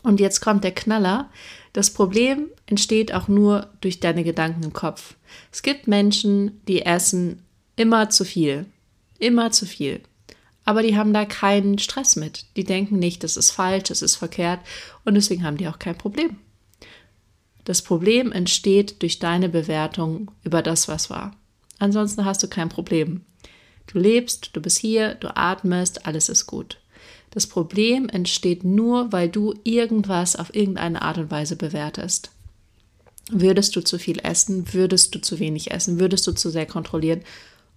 Und 0.03 0.19
jetzt 0.19 0.41
kommt 0.41 0.63
der 0.63 0.73
Knaller. 0.73 1.29
Das 1.73 1.91
Problem 1.91 2.47
entsteht 2.65 3.13
auch 3.13 3.27
nur 3.27 3.69
durch 3.81 3.99
deine 3.99 4.23
Gedanken 4.23 4.63
im 4.63 4.73
Kopf. 4.73 5.15
Es 5.51 5.61
gibt 5.61 5.87
Menschen, 5.87 6.61
die 6.67 6.81
essen 6.81 7.43
immer 7.75 8.09
zu 8.09 8.25
viel. 8.25 8.65
Immer 9.19 9.51
zu 9.51 9.65
viel. 9.65 10.01
Aber 10.65 10.83
die 10.83 10.97
haben 10.97 11.13
da 11.13 11.25
keinen 11.25 11.79
Stress 11.79 12.15
mit. 12.15 12.45
Die 12.55 12.63
denken 12.63 12.99
nicht, 12.99 13.23
das 13.23 13.37
ist 13.37 13.51
falsch, 13.51 13.89
das 13.89 14.01
ist 14.01 14.15
verkehrt 14.15 14.59
und 15.05 15.15
deswegen 15.15 15.43
haben 15.43 15.57
die 15.57 15.67
auch 15.67 15.79
kein 15.79 15.97
Problem. 15.97 16.37
Das 17.65 17.81
Problem 17.81 18.31
entsteht 18.31 19.01
durch 19.01 19.19
deine 19.19 19.49
Bewertung 19.49 20.31
über 20.43 20.61
das, 20.61 20.87
was 20.87 21.09
war. 21.09 21.35
Ansonsten 21.79 22.25
hast 22.25 22.41
du 22.43 22.47
kein 22.47 22.69
Problem. 22.69 23.21
Du 23.87 23.99
lebst, 23.99 24.51
du 24.53 24.61
bist 24.61 24.77
hier, 24.77 25.15
du 25.15 25.35
atmest, 25.35 26.05
alles 26.05 26.29
ist 26.29 26.47
gut. 26.47 26.79
Das 27.31 27.47
Problem 27.47 28.09
entsteht 28.09 28.63
nur, 28.63 29.11
weil 29.11 29.29
du 29.29 29.53
irgendwas 29.63 30.35
auf 30.35 30.53
irgendeine 30.53 31.01
Art 31.01 31.17
und 31.17 31.31
Weise 31.31 31.55
bewertest. 31.55 32.31
Würdest 33.29 33.75
du 33.75 33.81
zu 33.81 33.97
viel 33.97 34.19
essen, 34.23 34.73
würdest 34.73 35.15
du 35.15 35.21
zu 35.21 35.39
wenig 35.39 35.71
essen, 35.71 35.99
würdest 35.99 36.27
du 36.27 36.33
zu 36.33 36.49
sehr 36.49 36.65
kontrollieren 36.65 37.21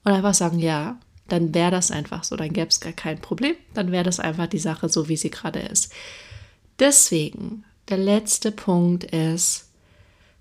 und 0.03 0.13
einfach 0.13 0.35
sagen, 0.35 0.59
ja, 0.59 0.99
dann 1.29 1.55
wäre 1.55 1.71
das 1.71 1.91
einfach 1.91 2.25
so, 2.25 2.37
dann 2.37 2.53
gäbe 2.53 2.69
es 2.69 2.81
gar 2.81 2.93
kein 2.93 3.21
Problem, 3.21 3.55
dann 3.73 3.93
wäre 3.93 4.05
das 4.05 4.21
einfach 4.21 4.47
die 4.47 4.59
Sache 4.59 4.89
so, 4.89 5.09
wie 5.09 5.17
sie 5.17 5.31
gerade 5.31 5.61
ist. 5.61 5.93
Deswegen, 6.79 7.65
der 7.89 7.99
letzte 7.99 8.51
Punkt 8.51 9.05
ist, 9.05 9.64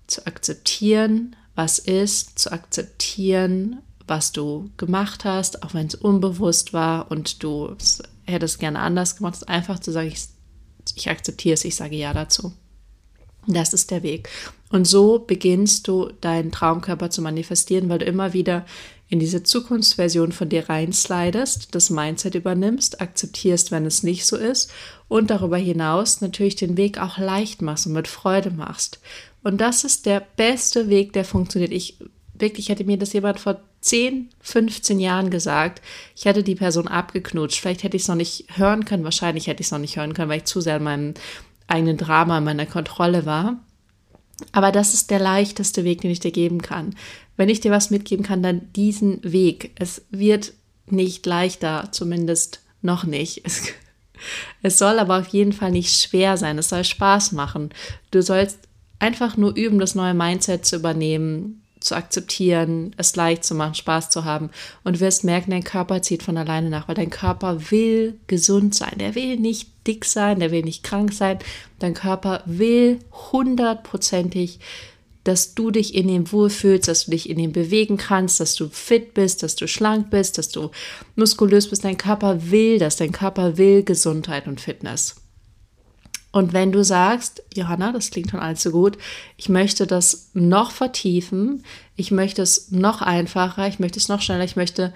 zu 0.06 0.26
akzeptieren, 0.26 1.36
was 1.54 1.78
ist, 1.78 2.38
zu 2.38 2.52
akzeptieren, 2.52 3.78
was 4.06 4.32
du 4.32 4.70
gemacht 4.76 5.24
hast, 5.24 5.62
auch 5.62 5.74
wenn 5.74 5.86
es 5.86 5.94
unbewusst 5.94 6.72
war 6.72 7.10
und 7.10 7.42
du 7.42 7.74
hättest 8.26 8.58
gerne 8.58 8.80
anders 8.80 9.16
gemacht, 9.16 9.48
einfach 9.48 9.78
zu 9.78 9.92
sagen, 9.92 10.08
ich, 10.08 10.26
ich 10.94 11.08
akzeptiere 11.08 11.54
es, 11.54 11.64
ich 11.64 11.76
sage 11.76 11.96
ja 11.96 12.12
dazu. 12.12 12.52
Das 13.46 13.74
ist 13.74 13.90
der 13.90 14.02
Weg. 14.02 14.28
Und 14.70 14.86
so 14.86 15.18
beginnst 15.18 15.86
du 15.86 16.10
deinen 16.20 16.50
Traumkörper 16.50 17.10
zu 17.10 17.20
manifestieren, 17.22 17.88
weil 17.88 17.98
du 17.98 18.06
immer 18.06 18.32
wieder 18.32 18.64
in 19.08 19.20
diese 19.20 19.42
Zukunftsversion 19.42 20.32
von 20.32 20.48
dir 20.48 20.68
reinslidest, 20.68 21.74
das 21.74 21.90
Mindset 21.90 22.34
übernimmst, 22.34 23.00
akzeptierst, 23.00 23.70
wenn 23.70 23.84
es 23.84 24.02
nicht 24.02 24.26
so 24.26 24.36
ist 24.36 24.72
und 25.08 25.30
darüber 25.30 25.58
hinaus 25.58 26.20
natürlich 26.20 26.56
den 26.56 26.76
Weg 26.76 26.98
auch 26.98 27.18
leicht 27.18 27.60
machst 27.60 27.86
und 27.86 27.92
mit 27.92 28.08
Freude 28.08 28.50
machst. 28.50 28.98
Und 29.44 29.60
das 29.60 29.84
ist 29.84 30.06
der 30.06 30.20
beste 30.20 30.88
Weg, 30.88 31.12
der 31.12 31.24
funktioniert. 31.24 31.70
Ich 31.70 31.98
wirklich 32.32 32.70
hätte 32.70 32.84
mir 32.84 32.98
das 32.98 33.12
jemand 33.12 33.38
vor 33.38 33.60
10, 33.82 34.30
15 34.40 34.98
Jahren 34.98 35.30
gesagt. 35.30 35.82
Ich 36.16 36.24
hätte 36.24 36.42
die 36.42 36.54
Person 36.54 36.88
abgeknutscht. 36.88 37.60
Vielleicht 37.60 37.82
hätte 37.82 37.96
ich 37.96 38.04
es 38.04 38.08
noch 38.08 38.16
nicht 38.16 38.46
hören 38.56 38.86
können. 38.86 39.04
Wahrscheinlich 39.04 39.46
hätte 39.46 39.60
ich 39.60 39.68
es 39.68 39.70
noch 39.70 39.78
nicht 39.78 39.96
hören 39.96 40.14
können, 40.14 40.30
weil 40.30 40.38
ich 40.38 40.46
zu 40.46 40.60
sehr 40.60 40.78
in 40.78 40.82
meinem 40.82 41.14
eigenen 41.66 41.98
Drama, 41.98 42.38
in 42.38 42.44
meiner 42.44 42.66
Kontrolle 42.66 43.26
war. 43.26 43.60
Aber 44.52 44.72
das 44.72 44.94
ist 44.94 45.10
der 45.10 45.20
leichteste 45.20 45.84
Weg, 45.84 46.00
den 46.00 46.10
ich 46.10 46.20
dir 46.20 46.32
geben 46.32 46.62
kann. 46.62 46.96
Wenn 47.36 47.50
ich 47.50 47.60
dir 47.60 47.70
was 47.70 47.90
mitgeben 47.90 48.24
kann, 48.24 48.42
dann 48.42 48.72
diesen 48.72 49.22
Weg. 49.22 49.72
Es 49.76 50.06
wird 50.10 50.54
nicht 50.86 51.24
leichter, 51.26 51.88
zumindest 51.92 52.60
noch 52.80 53.04
nicht. 53.04 53.42
Es, 53.44 53.62
es 54.62 54.78
soll 54.78 54.98
aber 54.98 55.18
auf 55.18 55.28
jeden 55.28 55.52
Fall 55.52 55.70
nicht 55.70 56.00
schwer 56.00 56.38
sein. 56.38 56.56
Es 56.56 56.70
soll 56.70 56.84
Spaß 56.84 57.32
machen. 57.32 57.70
Du 58.10 58.22
sollst 58.22 58.60
einfach 59.04 59.36
nur 59.36 59.54
üben, 59.54 59.78
das 59.78 59.94
neue 59.94 60.14
Mindset 60.14 60.64
zu 60.64 60.76
übernehmen, 60.76 61.60
zu 61.78 61.94
akzeptieren, 61.94 62.94
es 62.96 63.14
leicht 63.14 63.44
zu 63.44 63.54
machen, 63.54 63.74
Spaß 63.74 64.08
zu 64.08 64.24
haben. 64.24 64.48
Und 64.82 64.96
du 64.96 65.00
wirst 65.00 65.24
merken, 65.24 65.50
dein 65.50 65.62
Körper 65.62 66.00
zieht 66.00 66.22
von 66.22 66.38
alleine 66.38 66.70
nach, 66.70 66.88
weil 66.88 66.94
dein 66.94 67.10
Körper 67.10 67.70
will 67.70 68.18
gesund 68.26 68.74
sein. 68.74 68.94
Der 68.98 69.14
will 69.14 69.36
nicht 69.36 69.68
dick 69.86 70.06
sein, 70.06 70.40
der 70.40 70.50
will 70.50 70.62
nicht 70.62 70.82
krank 70.82 71.12
sein. 71.12 71.38
Dein 71.80 71.92
Körper 71.92 72.42
will 72.46 73.00
hundertprozentig, 73.30 74.60
dass 75.24 75.54
du 75.54 75.70
dich 75.70 75.94
in 75.94 76.08
ihm 76.08 76.32
wohlfühlst, 76.32 76.88
dass 76.88 77.04
du 77.04 77.10
dich 77.10 77.28
in 77.28 77.38
ihm 77.38 77.52
bewegen 77.52 77.98
kannst, 77.98 78.40
dass 78.40 78.54
du 78.54 78.70
fit 78.70 79.12
bist, 79.12 79.42
dass 79.42 79.54
du 79.54 79.68
schlank 79.68 80.08
bist, 80.08 80.38
dass 80.38 80.48
du 80.48 80.70
muskulös 81.16 81.68
bist. 81.68 81.84
Dein 81.84 81.98
Körper 81.98 82.50
will 82.50 82.78
das, 82.78 82.96
dein 82.96 83.12
Körper 83.12 83.58
will 83.58 83.82
Gesundheit 83.82 84.48
und 84.48 84.62
Fitness. 84.62 85.16
Und 86.34 86.52
wenn 86.52 86.72
du 86.72 86.82
sagst, 86.82 87.44
Johanna, 87.54 87.92
das 87.92 88.10
klingt 88.10 88.32
schon 88.32 88.40
allzu 88.40 88.72
gut, 88.72 88.98
ich 89.36 89.48
möchte 89.48 89.86
das 89.86 90.30
noch 90.34 90.72
vertiefen, 90.72 91.62
ich 91.94 92.10
möchte 92.10 92.42
es 92.42 92.72
noch 92.72 93.02
einfacher, 93.02 93.68
ich 93.68 93.78
möchte 93.78 94.00
es 94.00 94.08
noch 94.08 94.20
schneller, 94.20 94.42
ich 94.42 94.56
möchte 94.56 94.92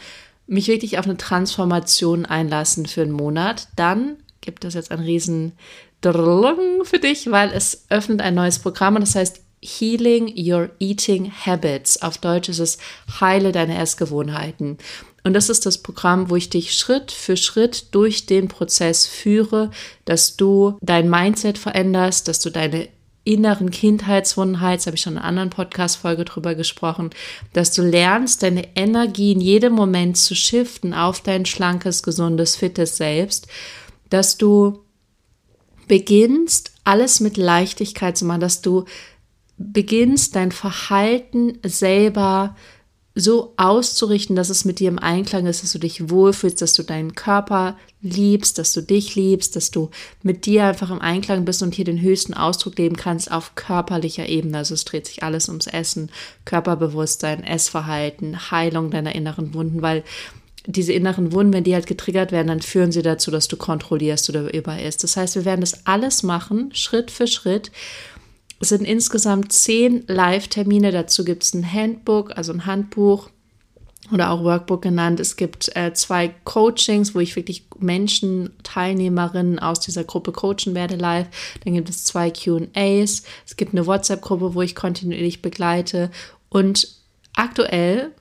mich 0.48 0.66
wirklich 0.66 0.98
auf 0.98 1.04
eine 1.04 1.16
Transformation 1.16 2.26
einlassen 2.26 2.86
für 2.86 3.02
einen 3.02 3.12
Monat, 3.12 3.68
dann 3.76 4.16
gibt 4.40 4.64
es 4.64 4.74
jetzt 4.74 4.90
ein 4.90 4.98
riesen 4.98 5.52
für 6.02 6.98
dich, 7.00 7.30
weil 7.30 7.52
es 7.52 7.84
öffnet 7.88 8.20
ein 8.20 8.34
neues 8.34 8.58
Programm 8.58 8.96
und 8.96 9.02
das 9.02 9.14
heißt 9.14 9.40
Healing 9.62 10.34
Your 10.36 10.70
Eating 10.80 11.30
Habits. 11.46 12.02
Auf 12.02 12.18
Deutsch 12.18 12.48
ist 12.48 12.58
es 12.58 12.78
Heile 13.20 13.52
deine 13.52 13.78
Essgewohnheiten. 13.78 14.78
Und 15.28 15.34
das 15.34 15.50
ist 15.50 15.66
das 15.66 15.76
Programm, 15.76 16.30
wo 16.30 16.36
ich 16.36 16.48
dich 16.48 16.72
Schritt 16.72 17.12
für 17.12 17.36
Schritt 17.36 17.94
durch 17.94 18.24
den 18.24 18.48
Prozess 18.48 19.06
führe, 19.06 19.70
dass 20.06 20.38
du 20.38 20.78
dein 20.80 21.10
Mindset 21.10 21.58
veränderst, 21.58 22.28
dass 22.28 22.40
du 22.40 22.48
deine 22.48 22.88
inneren 23.24 23.70
Kindheitswunden 23.70 24.62
heilst, 24.62 24.86
habe 24.86 24.96
ich 24.96 25.02
schon 25.02 25.12
in 25.12 25.18
einer 25.18 25.28
anderen 25.28 25.50
Podcast-Folge 25.50 26.24
drüber 26.24 26.54
gesprochen, 26.54 27.10
dass 27.52 27.72
du 27.72 27.82
lernst, 27.82 28.42
deine 28.42 28.74
Energie 28.74 29.32
in 29.32 29.42
jedem 29.42 29.74
Moment 29.74 30.16
zu 30.16 30.34
shiften 30.34 30.94
auf 30.94 31.20
dein 31.20 31.44
schlankes, 31.44 32.02
gesundes, 32.02 32.56
fittes 32.56 32.96
Selbst, 32.96 33.48
dass 34.08 34.38
du 34.38 34.82
beginnst, 35.88 36.72
alles 36.84 37.20
mit 37.20 37.36
Leichtigkeit 37.36 38.16
zu 38.16 38.24
machen, 38.24 38.40
dass 38.40 38.62
du 38.62 38.86
beginnst, 39.58 40.36
dein 40.36 40.52
Verhalten 40.52 41.58
selber 41.62 42.56
so 43.20 43.52
auszurichten, 43.56 44.36
dass 44.36 44.48
es 44.48 44.64
mit 44.64 44.78
dir 44.78 44.88
im 44.88 44.98
Einklang 44.98 45.46
ist, 45.46 45.62
dass 45.62 45.72
du 45.72 45.78
dich 45.78 46.10
wohlfühlst, 46.10 46.62
dass 46.62 46.72
du 46.72 46.82
deinen 46.82 47.14
Körper 47.14 47.76
liebst, 48.00 48.58
dass 48.58 48.72
du 48.72 48.80
dich 48.80 49.14
liebst, 49.16 49.56
dass 49.56 49.70
du 49.70 49.90
mit 50.22 50.46
dir 50.46 50.64
einfach 50.66 50.90
im 50.90 51.00
Einklang 51.00 51.44
bist 51.44 51.62
und 51.62 51.74
hier 51.74 51.84
den 51.84 52.00
höchsten 52.00 52.34
Ausdruck 52.34 52.78
leben 52.78 52.96
kannst 52.96 53.30
auf 53.30 53.54
körperlicher 53.54 54.28
Ebene. 54.28 54.58
Also 54.58 54.74
es 54.74 54.84
dreht 54.84 55.06
sich 55.06 55.22
alles 55.22 55.48
ums 55.48 55.66
Essen, 55.66 56.10
Körperbewusstsein, 56.44 57.42
Essverhalten, 57.42 58.50
Heilung 58.50 58.90
deiner 58.90 59.14
inneren 59.14 59.52
Wunden, 59.54 59.82
weil 59.82 60.04
diese 60.66 60.92
inneren 60.92 61.32
Wunden, 61.32 61.54
wenn 61.54 61.64
die 61.64 61.74
halt 61.74 61.86
getriggert 61.86 62.30
werden, 62.30 62.48
dann 62.48 62.60
führen 62.60 62.92
sie 62.92 63.02
dazu, 63.02 63.30
dass 63.30 63.48
du 63.48 63.56
kontrollierst 63.56 64.28
oder 64.28 64.52
überisst. 64.54 65.02
Das 65.02 65.16
heißt, 65.16 65.34
wir 65.34 65.44
werden 65.46 65.62
das 65.62 65.86
alles 65.86 66.22
machen, 66.22 66.70
Schritt 66.74 67.10
für 67.10 67.26
Schritt. 67.26 67.72
Es 68.60 68.70
sind 68.70 68.84
insgesamt 68.84 69.52
zehn 69.52 70.04
Live-Termine. 70.06 70.90
Dazu 70.90 71.24
gibt 71.24 71.44
es 71.44 71.54
ein 71.54 71.72
Handbook, 71.72 72.36
also 72.36 72.52
ein 72.52 72.66
Handbuch 72.66 73.30
oder 74.12 74.30
auch 74.30 74.42
Workbook 74.42 74.82
genannt. 74.82 75.20
Es 75.20 75.36
gibt 75.36 75.74
äh, 75.76 75.92
zwei 75.92 76.28
Coachings, 76.44 77.14
wo 77.14 77.20
ich 77.20 77.36
wirklich 77.36 77.66
Menschen, 77.78 78.50
Teilnehmerinnen 78.62 79.58
aus 79.58 79.80
dieser 79.80 80.04
Gruppe 80.04 80.32
coachen 80.32 80.74
werde 80.74 80.96
live. 80.96 81.28
Dann 81.64 81.74
gibt 81.74 81.88
es 81.88 82.04
zwei 82.04 82.30
QAs. 82.30 83.22
Es 83.46 83.56
gibt 83.56 83.74
eine 83.74 83.86
WhatsApp-Gruppe, 83.86 84.54
wo 84.54 84.62
ich 84.62 84.74
kontinuierlich 84.74 85.42
begleite. 85.42 86.10
Und 86.48 86.88
aktuell 87.34 88.12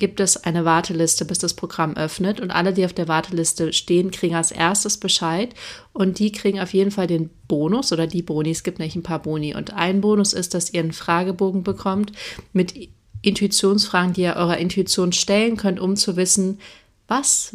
gibt 0.00 0.18
es 0.18 0.36
eine 0.36 0.64
Warteliste, 0.64 1.24
bis 1.24 1.38
das 1.38 1.54
Programm 1.54 1.96
öffnet. 1.96 2.40
Und 2.40 2.50
alle, 2.50 2.72
die 2.72 2.84
auf 2.84 2.92
der 2.92 3.06
Warteliste 3.06 3.72
stehen, 3.72 4.10
kriegen 4.10 4.34
als 4.34 4.50
erstes 4.50 4.96
Bescheid. 4.98 5.54
Und 5.92 6.18
die 6.18 6.32
kriegen 6.32 6.58
auf 6.58 6.74
jeden 6.74 6.90
Fall 6.90 7.06
den 7.06 7.30
Bonus 7.46 7.92
oder 7.92 8.08
die 8.08 8.22
Boni. 8.22 8.50
Es 8.50 8.64
gibt 8.64 8.80
nämlich 8.80 8.96
ein 8.96 9.04
paar 9.04 9.22
Boni. 9.22 9.54
Und 9.54 9.72
ein 9.74 10.00
Bonus 10.00 10.32
ist, 10.32 10.54
dass 10.54 10.72
ihr 10.72 10.80
einen 10.80 10.92
Fragebogen 10.92 11.62
bekommt 11.62 12.10
mit 12.52 12.74
Intuitionsfragen, 13.22 14.14
die 14.14 14.22
ihr 14.22 14.34
eurer 14.34 14.58
Intuition 14.58 15.12
stellen 15.12 15.56
könnt, 15.56 15.78
um 15.78 15.94
zu 15.94 16.16
wissen, 16.16 16.58
was 17.06 17.54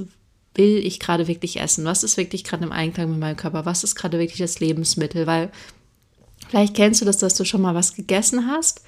will 0.54 0.78
ich 0.78 1.02
gerade 1.02 1.28
wirklich 1.28 1.60
essen? 1.60 1.84
Was 1.84 2.04
ist 2.04 2.16
wirklich 2.16 2.46
gerade 2.46 2.64
im 2.64 2.72
Einklang 2.72 3.10
mit 3.12 3.20
meinem 3.20 3.36
Körper? 3.36 3.66
Was 3.66 3.84
ist 3.84 3.96
gerade 3.96 4.20
wirklich 4.20 4.40
das 4.40 4.62
Lebensmittel? 4.62 5.28
Weil 5.28 5.52
Vielleicht 6.48 6.76
kennst 6.76 7.02
du 7.02 7.06
das, 7.06 7.18
dass 7.18 7.36
du 7.36 7.44
schon 7.44 7.62
mal 7.62 7.76
was 7.76 7.96
gegessen 7.96 8.48
hast 8.48 8.82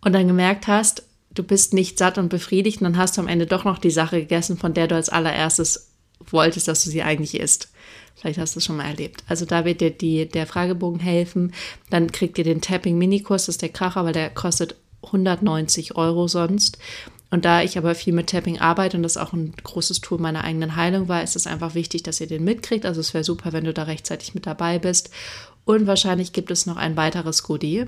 und 0.00 0.12
dann 0.12 0.26
gemerkt 0.26 0.66
hast, 0.66 1.02
du 1.38 1.42
bist 1.42 1.74
nicht 1.74 1.98
satt 1.98 2.18
und 2.18 2.28
befriedigt 2.28 2.80
und 2.80 2.84
dann 2.84 2.98
hast 2.98 3.16
du 3.16 3.20
am 3.20 3.28
Ende 3.28 3.46
doch 3.46 3.64
noch 3.64 3.78
die 3.78 3.90
Sache 3.90 4.20
gegessen, 4.20 4.58
von 4.58 4.74
der 4.74 4.88
du 4.88 4.94
als 4.94 5.08
allererstes 5.08 5.92
wolltest, 6.20 6.68
dass 6.68 6.84
du 6.84 6.90
sie 6.90 7.02
eigentlich 7.02 7.38
isst. 7.38 7.70
Vielleicht 8.16 8.38
hast 8.38 8.56
du 8.56 8.58
es 8.58 8.64
schon 8.64 8.76
mal 8.76 8.86
erlebt. 8.86 9.22
Also 9.28 9.44
da 9.44 9.64
wird 9.64 9.80
dir 9.80 9.90
die, 9.90 10.28
der 10.28 10.46
Fragebogen 10.46 10.98
helfen. 10.98 11.54
Dann 11.90 12.10
kriegt 12.10 12.36
ihr 12.38 12.44
den 12.44 12.60
Tapping 12.60 12.98
Minikurs, 12.98 13.46
das 13.46 13.54
ist 13.54 13.62
der 13.62 13.68
Kracher, 13.68 14.04
weil 14.04 14.12
der 14.12 14.30
kostet 14.30 14.74
190 15.04 15.96
Euro 15.96 16.26
sonst. 16.26 16.78
Und 17.30 17.44
da 17.44 17.62
ich 17.62 17.78
aber 17.78 17.94
viel 17.94 18.14
mit 18.14 18.28
Tapping 18.28 18.58
arbeite 18.58 18.96
und 18.96 19.02
das 19.02 19.18
auch 19.18 19.32
ein 19.32 19.52
großes 19.62 20.00
Tool 20.00 20.18
meiner 20.18 20.44
eigenen 20.44 20.76
Heilung 20.76 21.08
war, 21.08 21.22
ist 21.22 21.36
es 21.36 21.46
einfach 21.46 21.74
wichtig, 21.74 22.02
dass 22.02 22.20
ihr 22.20 22.26
den 22.26 22.42
mitkriegt. 22.42 22.86
Also 22.86 23.00
es 23.00 23.14
wäre 23.14 23.22
super, 23.22 23.52
wenn 23.52 23.64
du 23.64 23.74
da 23.74 23.84
rechtzeitig 23.84 24.34
mit 24.34 24.46
dabei 24.46 24.78
bist. 24.78 25.10
Und 25.64 25.86
wahrscheinlich 25.86 26.32
gibt 26.32 26.50
es 26.50 26.66
noch 26.66 26.76
ein 26.76 26.96
weiteres 26.96 27.42
Goodie. 27.42 27.84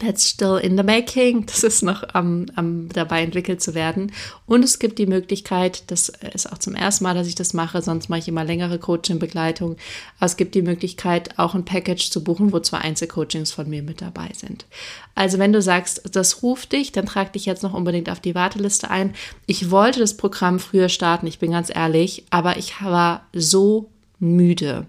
That's 0.00 0.28
still 0.28 0.56
in 0.56 0.76
the 0.76 0.82
making. 0.82 1.46
Das 1.46 1.62
ist 1.62 1.82
noch 1.82 2.02
am, 2.14 2.46
am 2.54 2.88
dabei 2.90 3.22
entwickelt 3.22 3.62
zu 3.62 3.74
werden. 3.74 4.12
Und 4.46 4.64
es 4.64 4.78
gibt 4.78 4.98
die 4.98 5.06
Möglichkeit, 5.06 5.90
das 5.90 6.08
ist 6.08 6.52
auch 6.52 6.58
zum 6.58 6.74
ersten 6.74 7.04
Mal, 7.04 7.14
dass 7.14 7.26
ich 7.26 7.34
das 7.34 7.54
mache, 7.54 7.80
sonst 7.82 8.08
mache 8.08 8.20
ich 8.20 8.28
immer 8.28 8.44
längere 8.44 8.78
Coaching-Begleitung. 8.78 9.76
Aber 10.18 10.26
es 10.26 10.36
gibt 10.36 10.54
die 10.54 10.62
Möglichkeit, 10.62 11.38
auch 11.38 11.54
ein 11.54 11.64
Package 11.64 12.10
zu 12.10 12.24
buchen, 12.24 12.52
wo 12.52 12.60
zwei 12.60 12.78
Einzelcoachings 12.78 13.52
von 13.52 13.68
mir 13.68 13.82
mit 13.82 14.00
dabei 14.00 14.30
sind. 14.34 14.66
Also 15.14 15.38
wenn 15.38 15.52
du 15.52 15.62
sagst, 15.62 16.02
das 16.12 16.42
ruft 16.42 16.72
dich, 16.72 16.92
dann 16.92 17.06
trag 17.06 17.32
dich 17.32 17.46
jetzt 17.46 17.62
noch 17.62 17.74
unbedingt 17.74 18.10
auf 18.10 18.20
die 18.20 18.34
Warteliste 18.34 18.90
ein. 18.90 19.14
Ich 19.46 19.70
wollte 19.70 20.00
das 20.00 20.16
Programm 20.16 20.58
früher 20.58 20.88
starten, 20.88 21.26
ich 21.26 21.38
bin 21.38 21.52
ganz 21.52 21.70
ehrlich, 21.74 22.24
aber 22.30 22.56
ich 22.56 22.82
war 22.82 23.26
so 23.32 23.90
müde. 24.18 24.86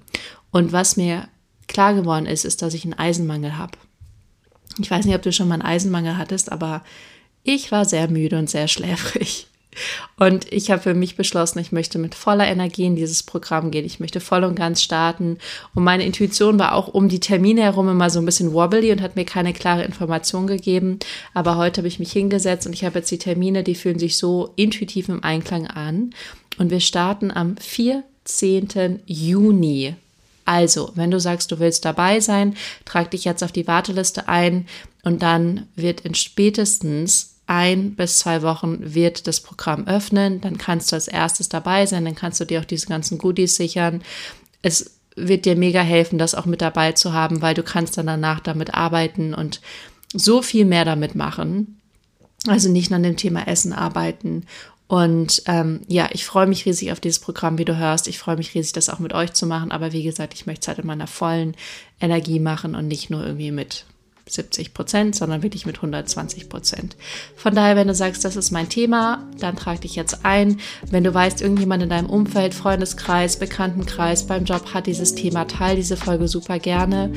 Und 0.52 0.72
was 0.72 0.98
mir 0.98 1.28
klar 1.68 1.94
geworden 1.94 2.26
ist, 2.26 2.46
ist, 2.46 2.62
dass 2.62 2.74
ich 2.74 2.86
einen 2.86 2.94
Eisenmangel 2.94 3.58
habe. 3.58 3.78
Ich 4.80 4.92
weiß 4.92 5.06
nicht, 5.06 5.16
ob 5.16 5.22
du 5.22 5.32
schon 5.32 5.48
mal 5.48 5.56
einen 5.56 5.64
Eisenmangel 5.64 6.18
hattest, 6.18 6.52
aber 6.52 6.84
ich 7.44 7.72
war 7.72 7.86
sehr 7.86 8.10
müde 8.10 8.38
und 8.38 8.50
sehr 8.50 8.68
schläfrig. 8.68 9.48
Und 10.18 10.52
ich 10.52 10.72
habe 10.72 10.82
für 10.82 10.94
mich 10.94 11.16
beschlossen, 11.16 11.60
ich 11.60 11.72
möchte 11.72 12.00
mit 12.00 12.16
voller 12.16 12.48
Energie 12.48 12.86
in 12.86 12.96
dieses 12.96 13.24
Programm 13.24 13.72
gehen. 13.72 13.86
Ich 13.86 14.00
möchte 14.00 14.20
voll 14.20 14.44
und 14.44 14.56
ganz 14.56 14.82
starten. 14.82 15.38
Und 15.74 15.84
meine 15.84 16.06
Intuition 16.06 16.58
war 16.60 16.74
auch 16.76 16.88
um 16.88 17.10
die 17.10 17.20
Termine 17.20 17.64
herum 17.64 17.90
immer 17.90 18.10
so 18.10 18.20
ein 18.20 18.26
bisschen 18.26 18.54
wobbly 18.54 18.92
und 18.92 19.02
hat 19.02 19.16
mir 19.16 19.26
keine 19.26 19.54
klare 19.54 19.84
Information 19.84 20.48
gegeben. 20.48 21.00
Aber 21.34 21.58
heute 21.58 21.80
habe 21.80 21.88
ich 21.88 22.00
mich 22.00 22.12
hingesetzt 22.12 22.66
und 22.66 22.74
ich 22.74 22.86
habe 22.86 23.00
jetzt 23.00 23.12
die 23.12 23.18
Termine, 23.18 23.64
die 23.64 23.76
fühlen 23.76 24.00
sich 24.00 24.18
so 24.18 24.54
intuitiv 24.56 25.10
im 25.10 25.24
Einklang 25.24 25.68
an. 25.68 26.12
Und 26.58 26.70
wir 26.70 26.80
starten 26.80 27.32
am 27.32 27.58
14. 27.58 29.02
Juni 29.06 29.96
also, 30.46 30.92
wenn 30.94 31.12
du 31.12 31.20
sagst, 31.20 31.52
du 31.52 31.60
willst 31.60 31.86
dabei 31.86 32.20
sein, 32.20 32.56
trag 32.86 33.12
dich 33.12 33.26
jetzt 33.26 33.44
auf 33.44 33.52
die 33.52 33.68
Warteliste 33.68 34.28
ein 34.28 34.68
und 35.04 35.24
dann 35.24 35.68
wird 35.76 36.02
in 36.02 36.14
spätestens 36.14 37.36
ein 37.48 37.96
bis 37.96 38.20
zwei 38.20 38.42
Wochen 38.42 38.78
wird 38.82 39.28
das 39.28 39.40
Programm 39.40 39.88
öffnen. 39.88 40.42
Dann 40.42 40.58
kannst 40.58 40.92
du 40.92 40.96
als 40.96 41.08
erstes 41.08 41.50
dabei 41.50 41.86
sein, 41.86 42.06
dann 42.06 42.16
kannst 42.16 42.40
du 42.40 42.46
dir 42.46 42.60
auch 42.60 42.66
diese 42.66 42.88
ganzen 42.88 43.18
Goodies 43.18 43.56
sichern. 43.56 44.02
Es 44.62 45.00
wird 45.16 45.46
dir 45.46 45.56
mega 45.56 45.82
helfen, 45.82 46.18
das 46.18 46.36
auch 46.36 46.46
mit 46.46 46.62
dabei 46.62 46.92
zu 46.92 47.14
haben, 47.14 47.42
weil 47.42 47.54
du 47.54 47.64
kannst 47.64 47.98
dann 47.98 48.08
danach 48.08 48.40
damit 48.40 48.74
arbeiten 48.74 49.34
und 49.34 49.62
so 50.14 50.42
viel 50.42 50.66
mehr 50.66 50.86
damit 50.86 51.16
machen. 51.16 51.80
Also 52.48 52.70
nicht 52.70 52.90
nur 52.90 52.98
an 52.98 53.04
dem 53.04 53.18
Thema 53.18 53.48
Essen 53.48 53.74
arbeiten 53.74 54.46
und 54.88 55.42
ähm, 55.48 55.82
ja, 55.88 56.10
ich 56.12 56.26
freue 56.26 56.46
mich 56.46 56.66
riesig 56.66 56.92
auf 56.92 57.00
dieses 57.00 57.20
Programm, 57.20 57.58
wie 57.58 57.66
du 57.66 57.78
hörst. 57.78 58.08
Ich 58.08 58.20
freue 58.20 58.38
mich 58.38 58.54
riesig, 58.54 58.74
das 58.74 58.90
auch 58.90 59.00
mit 59.00 59.14
euch 59.14 59.34
zu 59.34 59.48
machen. 59.48 59.72
Aber 59.72 59.94
wie 59.94 60.04
gesagt, 60.04 60.34
ich 60.36 60.46
möchte 60.46 60.62
es 60.62 60.68
halt 60.68 60.80
in 60.80 60.86
meiner 60.86 61.08
vollen 61.08 61.56
Energie 62.00 62.40
machen 62.40 62.76
und 62.76 62.88
nicht 62.88 63.10
nur 63.10 63.26
irgendwie 63.26 63.52
mit 63.52 63.86
70 64.28 64.74
Prozent, 64.74 65.16
sondern 65.16 65.44
wirklich 65.44 65.66
mit 65.66 65.76
120 65.78 66.50
Prozent. 66.50 66.96
Von 67.36 67.54
daher, 67.54 67.76
wenn 67.76 67.88
du 67.88 67.94
sagst, 67.94 68.26
das 68.26 68.36
ist 68.36 68.52
mein 68.52 68.70
Thema, 68.70 69.24
dann 69.40 69.56
trag 69.56 69.82
dich 69.82 69.96
jetzt 69.96 70.26
ein. 70.26 70.60
Wenn 70.90 71.04
du 71.04 71.14
weißt, 71.14 71.42
irgendjemand 71.42 71.84
in 71.84 71.90
deinem 71.90 72.10
Umfeld, 72.10 72.56
Freundeskreis, 72.56 73.38
Bekanntenkreis, 73.38 74.26
beim 74.26 74.46
Job 74.46 74.74
hat 74.74 74.88
dieses 74.88 75.14
Thema, 75.14 75.46
teil 75.46 75.76
diese 75.76 75.96
Folge 75.96 76.28
super 76.28 76.58
gerne. 76.58 77.12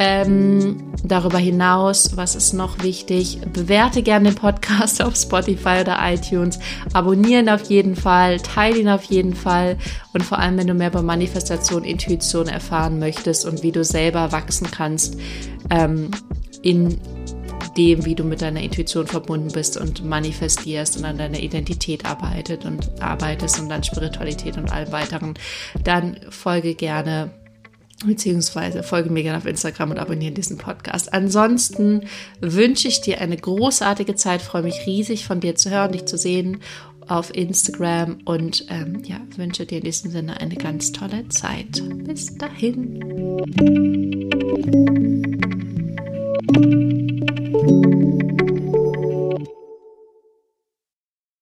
Ähm, 0.00 0.92
darüber 1.04 1.38
hinaus, 1.38 2.16
was 2.16 2.34
ist 2.34 2.54
noch 2.54 2.82
wichtig? 2.82 3.38
Bewerte 3.52 4.02
gerne 4.02 4.30
den 4.30 4.34
Podcast 4.34 5.00
auf 5.04 5.14
Spotify 5.14 5.80
oder 5.82 5.98
iTunes. 6.02 6.58
Abonnieren 6.92 7.48
auf 7.48 7.70
jeden 7.70 7.94
Fall, 7.94 8.38
teile 8.38 8.78
ihn 8.78 8.88
auf 8.88 9.04
jeden 9.04 9.34
Fall. 9.34 9.78
Und 10.12 10.24
vor 10.24 10.40
allem, 10.40 10.58
wenn 10.58 10.66
du 10.66 10.74
mehr 10.74 10.88
über 10.88 11.02
Manifestation, 11.02 11.84
Intuition 11.84 12.48
erfahren 12.48 12.98
möchtest 12.98 13.46
und 13.46 13.62
wie 13.62 13.70
du 13.70 13.84
selber 13.84 14.32
wachsen 14.32 14.68
kannst, 14.70 15.16
ähm, 15.70 16.10
in 16.62 16.98
dem, 17.76 18.04
wie 18.04 18.14
du 18.14 18.24
mit 18.24 18.42
deiner 18.42 18.60
Intuition 18.60 19.06
verbunden 19.06 19.52
bist 19.52 19.76
und 19.76 20.04
manifestierst 20.04 20.96
und 20.96 21.04
an 21.04 21.18
deiner 21.18 21.38
Identität 21.38 22.04
arbeitet 22.04 22.64
und 22.64 22.90
arbeitest 23.00 23.60
und 23.60 23.70
an 23.70 23.84
Spiritualität 23.84 24.56
und 24.56 24.72
allem 24.72 24.92
weiteren, 24.92 25.34
dann 25.84 26.18
folge 26.30 26.74
gerne 26.74 27.30
beziehungsweise 28.04 28.82
folge 28.84 29.10
mir 29.10 29.22
gerne 29.24 29.38
auf 29.38 29.46
Instagram 29.46 29.90
und 29.90 29.98
abonniere 29.98 30.32
diesen 30.32 30.56
Podcast. 30.56 31.12
Ansonsten 31.12 32.02
wünsche 32.40 32.86
ich 32.86 33.00
dir 33.00 33.20
eine 33.20 33.36
großartige 33.36 34.14
Zeit, 34.14 34.40
freue 34.40 34.62
mich 34.62 34.86
riesig 34.86 35.26
von 35.26 35.40
dir 35.40 35.56
zu 35.56 35.70
hören, 35.70 35.90
dich 35.92 36.06
zu 36.06 36.16
sehen 36.16 36.58
auf 37.08 37.34
Instagram 37.34 38.18
und 38.24 38.66
ähm, 38.68 39.02
ja, 39.04 39.20
wünsche 39.36 39.66
dir 39.66 39.78
in 39.78 39.84
diesem 39.84 40.10
Sinne 40.10 40.40
eine 40.40 40.54
ganz 40.56 40.92
tolle 40.92 41.28
Zeit. 41.28 41.82
Bis 42.04 42.36
dahin. 42.36 43.00
Música 46.58 47.97